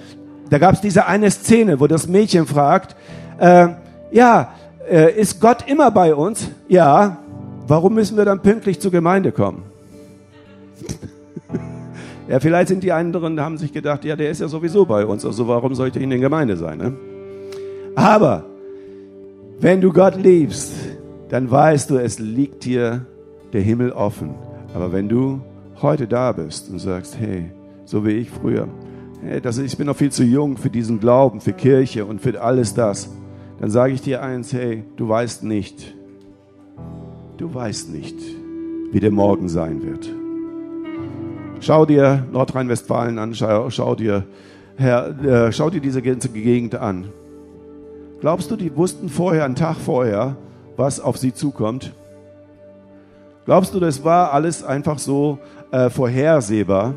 da 0.53 0.59
gab 0.59 0.75
es 0.75 0.83
diese 0.83 1.07
eine 1.07 1.31
Szene, 1.31 1.81
wo 1.81 1.87
das 1.87 2.07
Mädchen 2.07 2.45
fragt, 2.45 2.95
äh, 3.38 3.69
ja, 4.11 4.53
äh, 4.87 5.19
ist 5.19 5.41
Gott 5.41 5.65
immer 5.67 5.91
bei 5.91 6.15
uns? 6.15 6.47
Ja. 6.69 7.17
Warum 7.67 7.95
müssen 7.95 8.19
wir 8.19 8.27
dann 8.27 8.41
pünktlich 8.41 8.79
zur 8.79 8.91
Gemeinde 8.91 9.33
kommen? 9.33 9.62
ja, 12.29 12.38
vielleicht 12.38 12.69
sind 12.69 12.83
die 12.83 12.93
anderen, 12.93 13.41
haben 13.41 13.57
sich 13.57 13.73
gedacht, 13.73 14.05
ja, 14.05 14.15
der 14.15 14.29
ist 14.29 14.43
ja 14.43 14.49
sowieso 14.49 14.85
bei 14.85 15.07
uns, 15.07 15.25
also 15.25 15.49
warum 15.49 15.75
sollte 15.75 15.99
ich 15.99 16.03
in 16.03 16.11
der 16.11 16.19
Gemeinde 16.19 16.59
sein? 16.59 16.77
Ne? 16.77 16.93
Aber 17.95 18.45
wenn 19.59 19.81
du 19.81 19.91
Gott 19.91 20.17
liebst, 20.17 20.75
dann 21.31 21.51
weißt 21.51 21.88
du, 21.88 21.97
es 21.97 22.19
liegt 22.19 22.67
dir 22.67 23.07
der 23.55 23.62
Himmel 23.62 23.93
offen. 23.93 24.35
Aber 24.75 24.93
wenn 24.93 25.09
du 25.09 25.41
heute 25.81 26.07
da 26.07 26.31
bist 26.33 26.69
und 26.69 26.79
sagst, 26.79 27.17
hey, 27.19 27.51
so 27.87 28.05
wie 28.05 28.11
ich 28.11 28.31
früher, 28.31 28.69
hey, 29.25 29.41
das, 29.41 29.59
ich 29.59 29.77
bin 29.77 29.87
noch 29.87 29.97
viel 29.97 30.11
zu 30.11 30.25
jung 30.25 30.57
für 30.57 30.71
diesen 30.71 31.01
Glauben, 31.01 31.41
für 31.41 31.53
Kirche 31.53 32.05
und 32.05 32.21
für 32.21 32.41
alles 32.41 32.75
das, 32.75 33.11
dann 33.61 33.71
sage 33.71 33.93
ich 33.93 34.03
dir 34.03 34.23
eins, 34.23 34.53
hey, 34.53 34.85
du 34.97 35.09
weißt 35.09 35.45
nicht, 35.45 35.95
du 37.37 37.53
weißt 37.53 37.91
nicht, 37.91 38.17
wie 38.91 39.01
der 39.01 39.13
Morgen 39.13 39.49
sein 39.49 39.83
wird. 39.83 40.09
Schau 41.61 41.87
dir 41.87 42.27
Nordrhein-Westfalen 42.33 43.19
an, 43.19 43.35
schau, 43.35 43.71
schau, 43.71 43.95
dir, 43.95 44.25
Herr, 44.77 45.11
äh, 45.25 45.53
schau 45.53 45.71
dir 45.71 45.81
diese 45.81 46.03
ganze 46.03 46.29
Gegend 46.29 46.75
an. 46.75 47.09
Glaubst 48.21 48.51
du, 48.51 48.57
die 48.57 48.75
wussten 48.77 49.09
vorher, 49.09 49.45
einen 49.45 49.55
Tag 49.55 49.77
vorher, 49.77 50.37
was 50.77 50.99
auf 50.99 51.19
sie 51.19 51.33
zukommt? 51.33 51.93
Glaubst 53.45 53.75
du, 53.75 53.81
das 53.81 54.05
war 54.05 54.33
alles 54.33 54.65
einfach 54.65 54.99
so 54.99 55.39
äh, 55.71 55.91
vorhersehbar? 55.91 56.95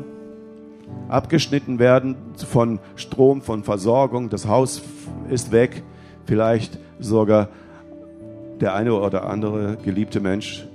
Abgeschnitten 1.08 1.78
werden 1.78 2.16
von 2.36 2.80
Strom, 2.96 3.42
von 3.42 3.62
Versorgung, 3.62 4.28
das 4.28 4.46
Haus 4.46 4.82
ist 5.30 5.52
weg, 5.52 5.82
vielleicht 6.24 6.78
sogar 6.98 7.48
der 8.60 8.74
eine 8.74 8.94
oder 8.94 9.28
andere 9.28 9.76
geliebte 9.84 10.20
Mensch. 10.20 10.66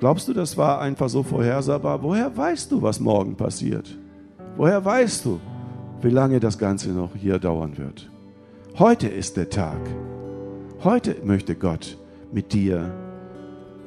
Glaubst 0.00 0.26
du, 0.26 0.32
das 0.32 0.56
war 0.56 0.80
einfach 0.80 1.08
so 1.08 1.22
vorhersehbar? 1.22 2.02
Woher 2.02 2.36
weißt 2.36 2.72
du, 2.72 2.82
was 2.82 2.98
morgen 2.98 3.36
passiert? 3.36 3.96
Woher 4.56 4.84
weißt 4.84 5.24
du, 5.24 5.38
wie 6.00 6.10
lange 6.10 6.40
das 6.40 6.58
Ganze 6.58 6.90
noch 6.90 7.14
hier 7.14 7.38
dauern 7.38 7.78
wird? 7.78 8.10
Heute 8.78 9.06
ist 9.06 9.36
der 9.36 9.48
Tag. 9.48 9.78
Heute 10.82 11.16
möchte 11.22 11.54
Gott 11.54 11.96
mit 12.32 12.52
dir 12.52 12.90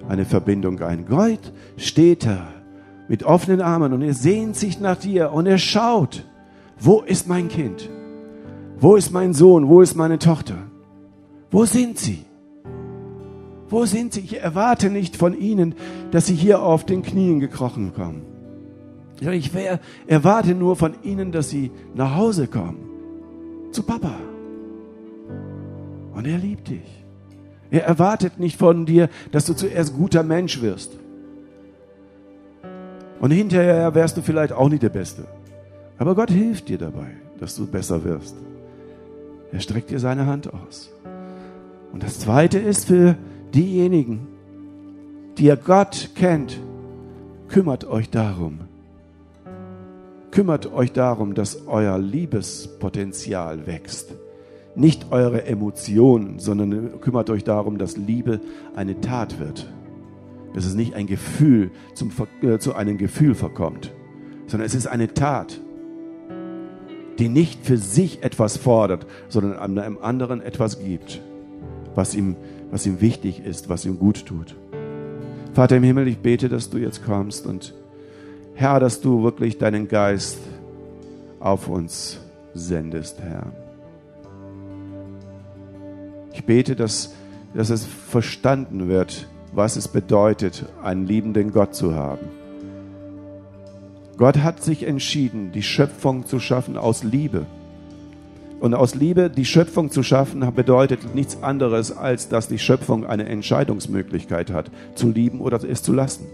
eine 0.08 0.24
Verbindung 0.24 0.82
ein. 0.82 1.06
Gott 1.06 1.52
steht 1.76 2.26
da 2.26 2.48
mit 3.08 3.24
offenen 3.24 3.62
Armen 3.62 3.94
und 3.94 4.02
er 4.02 4.14
sehnt 4.14 4.56
sich 4.56 4.80
nach 4.80 4.98
dir 4.98 5.32
und 5.32 5.46
er 5.46 5.58
schaut, 5.58 6.26
wo 6.80 7.02
ist 7.02 7.28
mein 7.28 7.48
Kind? 7.48 7.90
Wo 8.78 8.96
ist 8.96 9.12
mein 9.12 9.34
Sohn? 9.34 9.68
Wo 9.68 9.82
ist 9.82 9.96
meine 9.96 10.20
Tochter? 10.20 10.58
Wo 11.52 11.66
sind 11.66 11.98
sie? 11.98 12.26
Wo 13.70 13.86
sind 13.86 14.14
sie? 14.14 14.22
Ich 14.22 14.42
erwarte 14.42 14.90
nicht 14.90 15.16
von 15.16 15.38
ihnen, 15.38 15.76
dass 16.12 16.26
sie 16.26 16.36
hier 16.36 16.62
auf 16.62 16.86
den 16.86 17.02
Knien 17.02 17.40
gekrochen 17.40 17.94
kommen. 17.94 18.24
Ich 19.22 19.52
erwarte 20.08 20.54
nur 20.54 20.76
von 20.76 20.96
ihnen, 21.04 21.32
dass 21.32 21.50
sie 21.50 21.72
nach 21.94 22.16
Hause 22.16 22.48
kommen. 22.48 22.78
Zu 23.72 23.84
Papa. 23.84 24.16
Und 26.14 26.28
er 26.28 26.38
liebt 26.38 26.68
dich. 26.70 27.06
Er 27.72 27.86
erwartet 27.86 28.40
nicht 28.40 28.58
von 28.58 28.86
dir, 28.86 29.10
dass 29.32 29.46
du 29.46 29.54
zuerst 29.54 29.96
guter 29.96 30.24
Mensch 30.24 30.62
wirst. 30.62 30.98
Und 33.26 33.32
hinterher 33.32 33.96
wärst 33.96 34.18
du 34.18 34.22
vielleicht 34.22 34.54
auch 34.54 34.70
nicht 34.70 34.84
der 34.84 34.90
Beste. 34.90 35.26
Aber 35.98 36.14
Gott 36.14 36.30
hilft 36.30 36.70
dir 36.70 36.78
dabei, 36.78 37.08
dass 37.40 37.56
du 37.56 37.66
besser 37.66 38.04
wirst. 38.04 38.36
Er 39.52 39.60
streckt 39.62 39.90
dir 39.90 39.98
seine 39.98 40.28
Hand 40.28 40.54
aus. 40.54 40.92
Und 41.92 42.04
das 42.04 42.20
Zweite 42.20 42.60
ist 42.60 42.86
für 42.86 43.16
diejenigen, 43.52 44.28
die 45.40 45.46
ihr 45.46 45.56
Gott 45.56 46.12
kennt, 46.14 46.60
kümmert 47.48 47.86
euch 47.86 48.12
darum. 48.12 48.60
Kümmert 50.30 50.72
euch 50.72 50.92
darum, 50.92 51.34
dass 51.34 51.66
euer 51.66 51.98
Liebespotenzial 51.98 53.66
wächst. 53.66 54.14
Nicht 54.76 55.12
eure 55.12 55.46
Emotionen, 55.46 56.38
sondern 56.38 57.02
kümmert 57.02 57.32
euch 57.32 57.44
darum, 57.44 57.80
dass 57.80 57.98
Liebe 57.98 58.40
eine 58.76 59.02
Tat 59.02 59.40
wird. 59.40 59.68
Dass 60.56 60.66
es 60.66 60.74
nicht 60.74 60.96
ein 60.96 61.06
Gefühl 61.06 61.70
zum, 61.94 62.12
äh, 62.42 62.58
zu 62.58 62.74
einem 62.74 62.98
Gefühl 62.98 63.36
verkommt, 63.36 63.94
sondern 64.48 64.66
es 64.66 64.74
ist 64.74 64.88
eine 64.88 65.14
Tat 65.14 65.60
die 67.20 67.30
nicht 67.30 67.66
für 67.66 67.78
sich 67.78 68.24
etwas 68.24 68.58
fordert, 68.58 69.06
sondern 69.30 69.58
einem 69.58 69.98
anderen 70.02 70.42
etwas 70.42 70.80
gibt, 70.80 71.22
was 71.94 72.16
ihm, 72.16 72.36
was 72.72 72.86
ihm 72.86 73.02
wichtig 73.02 73.46
ist, 73.46 73.70
was 73.70 73.86
ihm 73.86 73.98
gut 73.98 74.26
tut. 74.26 74.56
Vater 75.54 75.78
im 75.78 75.84
Himmel, 75.84 76.08
ich 76.08 76.18
bete, 76.18 76.50
dass 76.50 76.70
du 76.70 76.78
jetzt 76.78 77.06
kommst 77.06 77.46
und 77.46 77.74
Herr, 78.56 78.80
dass 78.80 79.02
du 79.02 79.24
wirklich 79.24 79.58
deinen 79.58 79.88
Geist 79.88 80.40
auf 81.40 81.68
uns 81.68 82.20
sendest, 82.54 83.22
Herr. 83.22 83.52
Ich 86.34 86.46
bete, 86.46 86.76
dass, 86.76 87.14
dass 87.54 87.70
es 87.70 87.86
verstanden 87.86 88.90
wird, 88.90 89.28
was 89.56 89.76
es 89.76 89.88
bedeutet, 89.88 90.66
einen 90.84 91.06
liebenden 91.06 91.52
Gott 91.52 91.74
zu 91.74 91.96
haben 91.96 92.28
Gott 94.18 94.38
hat 94.38 94.64
sich 94.64 94.88
entschieden, 94.88 95.52
die 95.52 95.64
Schöpfung 95.64 96.26
zu 96.26 96.40
schaffen 96.40 96.78
aus 96.78 97.04
Liebe. 97.04 97.46
Und 98.62 98.74
aus 98.74 98.96
Liebe 98.96 99.30
die 99.30 99.44
Schöpfung 99.44 99.92
zu 99.92 100.04
schaffen 100.04 100.50
bedeutet 100.56 101.14
nichts 101.14 101.44
anderes, 101.44 101.96
als 101.96 102.30
dass 102.30 102.48
die 102.48 102.60
Schöpfung 102.60 103.06
eine 103.06 103.26
Entscheidungsmöglichkeit 103.26 104.52
hat, 104.52 104.72
zu 104.96 105.10
lieben 105.10 105.42
oder 105.42 105.62
es 105.64 105.84
zu 105.84 105.92
lassen. 105.92 106.26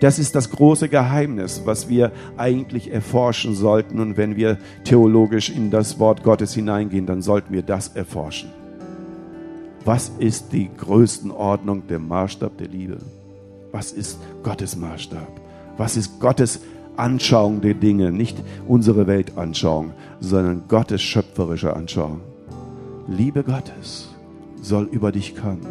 Das 0.00 0.18
ist 0.18 0.34
das 0.34 0.50
große 0.50 0.88
Geheimnis, 0.88 1.62
was 1.64 1.88
wir 1.88 2.10
eigentlich 2.36 2.90
erforschen 2.90 3.54
sollten. 3.54 4.00
Und 4.00 4.16
wenn 4.16 4.34
wir 4.34 4.58
theologisch 4.82 5.50
in 5.50 5.70
das 5.70 5.98
Wort 6.00 6.24
Gottes 6.24 6.54
hineingehen, 6.54 7.06
dann 7.06 7.22
sollten 7.22 7.52
wir 7.52 7.62
das 7.62 7.88
erforschen. 7.88 8.50
Was 9.84 10.12
ist 10.18 10.52
die 10.52 10.68
Größenordnung, 10.76 11.86
der 11.88 11.98
Maßstab 11.98 12.58
der 12.58 12.68
Liebe? 12.68 12.98
Was 13.72 13.92
ist 13.92 14.18
Gottes 14.42 14.76
Maßstab? 14.76 15.40
Was 15.78 15.96
ist 15.96 16.20
Gottes 16.20 16.60
Anschauung 16.96 17.62
der 17.62 17.74
Dinge? 17.74 18.12
Nicht 18.12 18.36
unsere 18.68 19.06
Weltanschauung, 19.06 19.92
sondern 20.20 20.64
Gottes 20.68 21.00
schöpferische 21.00 21.74
Anschauung. 21.74 22.20
Liebe 23.08 23.42
Gottes 23.42 24.10
soll 24.60 24.84
über 24.84 25.12
dich 25.12 25.34
kommen. 25.34 25.66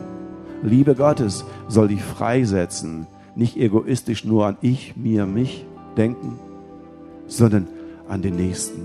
Liebe 0.63 0.95
Gottes 0.95 1.45
soll 1.67 1.89
dich 1.89 2.01
freisetzen. 2.01 3.05
Nicht 3.35 3.57
egoistisch 3.57 4.25
nur 4.25 4.47
an 4.47 4.57
ich, 4.61 4.97
mir, 4.97 5.27
mich 5.27 5.65
denken, 5.95 6.39
sondern 7.27 7.67
an 8.07 8.23
den 8.23 8.35
Nächsten. 8.35 8.81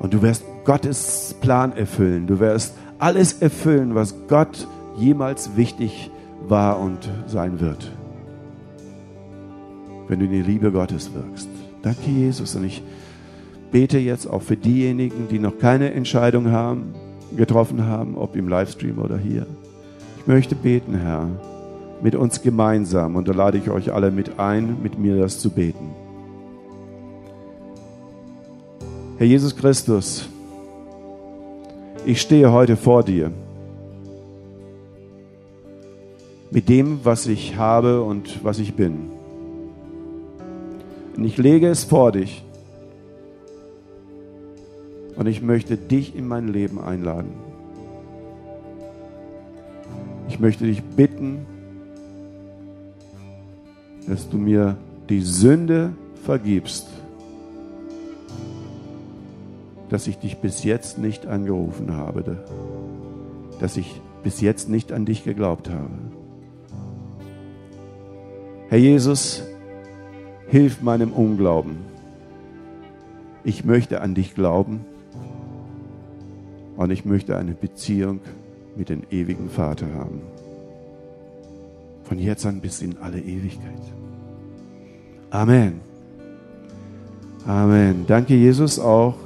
Und 0.00 0.12
du 0.12 0.22
wirst 0.22 0.42
Gottes 0.64 1.36
Plan 1.40 1.72
erfüllen. 1.72 2.26
Du 2.26 2.40
wirst 2.40 2.74
alles 3.02 3.34
erfüllen, 3.34 3.94
was 3.94 4.14
Gott 4.28 4.66
jemals 4.96 5.56
wichtig 5.56 6.10
war 6.48 6.78
und 6.80 7.08
sein 7.26 7.60
wird 7.60 7.92
wenn 10.12 10.18
du 10.18 10.26
in 10.26 10.32
die 10.32 10.42
Liebe 10.42 10.70
Gottes 10.70 11.10
wirkst. 11.14 11.48
Danke, 11.80 12.10
Jesus. 12.10 12.54
Und 12.54 12.64
ich 12.64 12.82
bete 13.70 13.98
jetzt 13.98 14.26
auch 14.26 14.42
für 14.42 14.58
diejenigen, 14.58 15.28
die 15.28 15.38
noch 15.38 15.58
keine 15.58 15.94
Entscheidung 15.94 16.50
haben, 16.50 16.94
getroffen 17.34 17.86
haben, 17.86 18.18
ob 18.18 18.36
im 18.36 18.46
Livestream 18.46 18.98
oder 18.98 19.16
hier. 19.16 19.46
Ich 20.18 20.26
möchte 20.26 20.54
beten, 20.54 20.94
Herr, 20.94 21.28
mit 22.02 22.14
uns 22.14 22.42
gemeinsam. 22.42 23.16
Und 23.16 23.26
da 23.26 23.32
lade 23.32 23.56
ich 23.56 23.70
euch 23.70 23.92
alle 23.94 24.10
mit 24.10 24.38
ein, 24.38 24.82
mit 24.82 24.98
mir 24.98 25.16
das 25.16 25.38
zu 25.38 25.48
beten. 25.48 25.92
Herr 29.16 29.26
Jesus 29.26 29.56
Christus, 29.56 30.28
ich 32.04 32.20
stehe 32.20 32.52
heute 32.52 32.76
vor 32.76 33.02
dir. 33.02 33.30
Mit 36.50 36.68
dem, 36.68 37.00
was 37.04 37.26
ich 37.26 37.56
habe 37.56 38.02
und 38.02 38.44
was 38.44 38.58
ich 38.58 38.74
bin. 38.74 39.10
Und 41.16 41.24
ich 41.24 41.38
lege 41.38 41.68
es 41.68 41.84
vor 41.84 42.12
dich. 42.12 42.44
Und 45.16 45.26
ich 45.26 45.42
möchte 45.42 45.76
dich 45.76 46.16
in 46.16 46.26
mein 46.26 46.48
Leben 46.48 46.80
einladen. 46.80 47.32
Ich 50.28 50.40
möchte 50.40 50.64
dich 50.64 50.82
bitten, 50.82 51.46
dass 54.08 54.28
du 54.28 54.38
mir 54.38 54.76
die 55.08 55.20
Sünde 55.20 55.92
vergibst, 56.24 56.88
dass 59.92 60.06
ich 60.06 60.16
dich 60.16 60.38
bis 60.38 60.64
jetzt 60.64 60.96
nicht 60.96 61.26
angerufen 61.26 61.92
habe, 61.94 62.38
dass 63.60 63.76
ich 63.76 64.00
bis 64.22 64.40
jetzt 64.40 64.70
nicht 64.70 64.90
an 64.90 65.04
dich 65.04 65.22
geglaubt 65.22 65.68
habe. 65.68 65.90
Herr 68.70 68.78
Jesus, 68.78 69.42
hilf 70.48 70.80
meinem 70.80 71.12
Unglauben. 71.12 71.76
Ich 73.44 73.66
möchte 73.66 74.00
an 74.00 74.14
dich 74.14 74.34
glauben 74.34 74.80
und 76.78 76.90
ich 76.90 77.04
möchte 77.04 77.36
eine 77.36 77.52
Beziehung 77.52 78.20
mit 78.74 78.88
dem 78.88 79.02
ewigen 79.10 79.50
Vater 79.50 79.92
haben. 79.92 80.22
Von 82.04 82.18
jetzt 82.18 82.46
an 82.46 82.62
bis 82.62 82.80
in 82.80 82.96
alle 82.96 83.20
Ewigkeit. 83.20 83.82
Amen. 85.28 85.82
Amen. 87.46 88.06
Danke, 88.06 88.34
Jesus, 88.34 88.78
auch, 88.78 89.16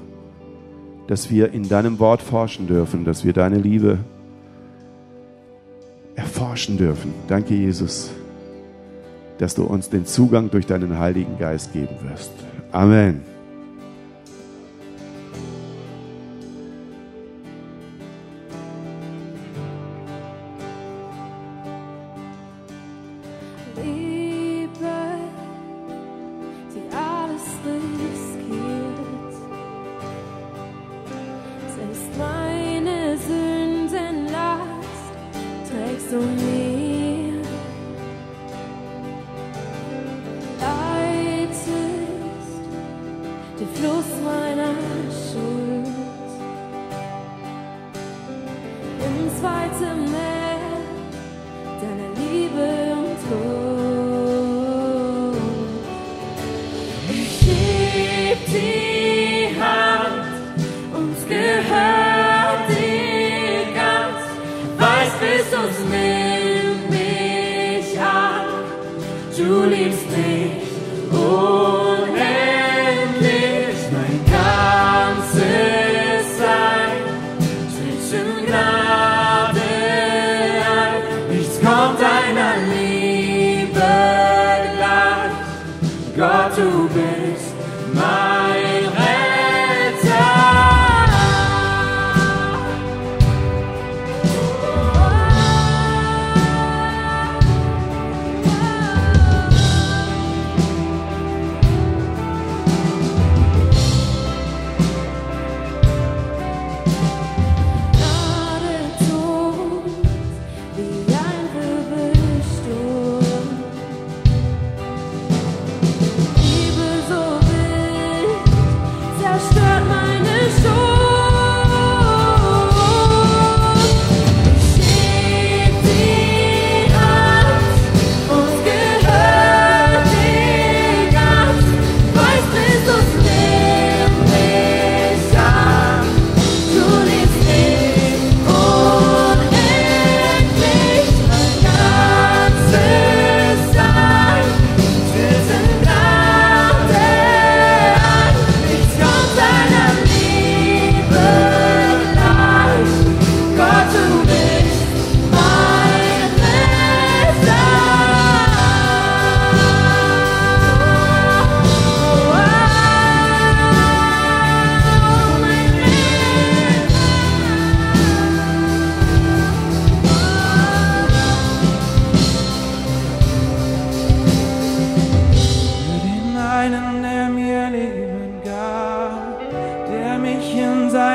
dass 1.07 1.31
wir 1.31 1.53
in 1.53 1.69
deinem 1.69 1.99
Wort 1.99 2.23
forschen 2.23 2.67
dürfen, 2.67 3.05
dass 3.05 3.25
wir 3.25 3.33
deine 3.33 3.59
Liebe 3.59 3.99
erforschen 6.15 6.79
dürfen. 6.79 7.13
Danke, 7.29 7.55
Jesus, 7.55 8.11
dass 9.39 9.55
du 9.55 9.65
uns 9.65 9.91
den 9.91 10.07
Zugang 10.07 10.51
durch 10.51 10.67
deinen 10.67 10.99
Heiligen 10.99 11.39
Geist 11.39 11.73
geben 11.73 11.97
wirst. 12.03 12.33
Amen. 12.73 13.36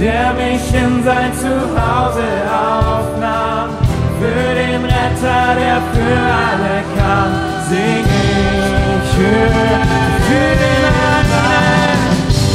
der 0.00 0.32
mich 0.32 0.64
in 0.72 1.04
sein 1.04 1.30
Zuhause 1.34 2.28
aufnahm. 2.48 3.68
Für 4.18 4.54
den 4.54 4.82
Retter, 4.84 5.44
der 5.60 5.78
für 5.92 6.16
alle 6.48 6.76
kam, 6.96 7.30
sing 7.68 8.04
ich. 8.04 9.10
Für, 9.14 9.48
für 10.28 10.50
den 10.64 10.84
einen, 11.12 12.12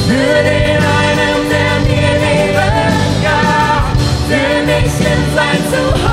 für 0.07 0.37
den 0.49 0.81
einen, 1.01 1.39
der 1.53 1.73
mir 1.87 2.13
Leben 2.25 2.97
gab, 3.23 3.83
für 4.27 4.53
mich 4.65 4.95
in 5.13 5.21
sein 5.35 5.61
Zuhause 5.71 6.04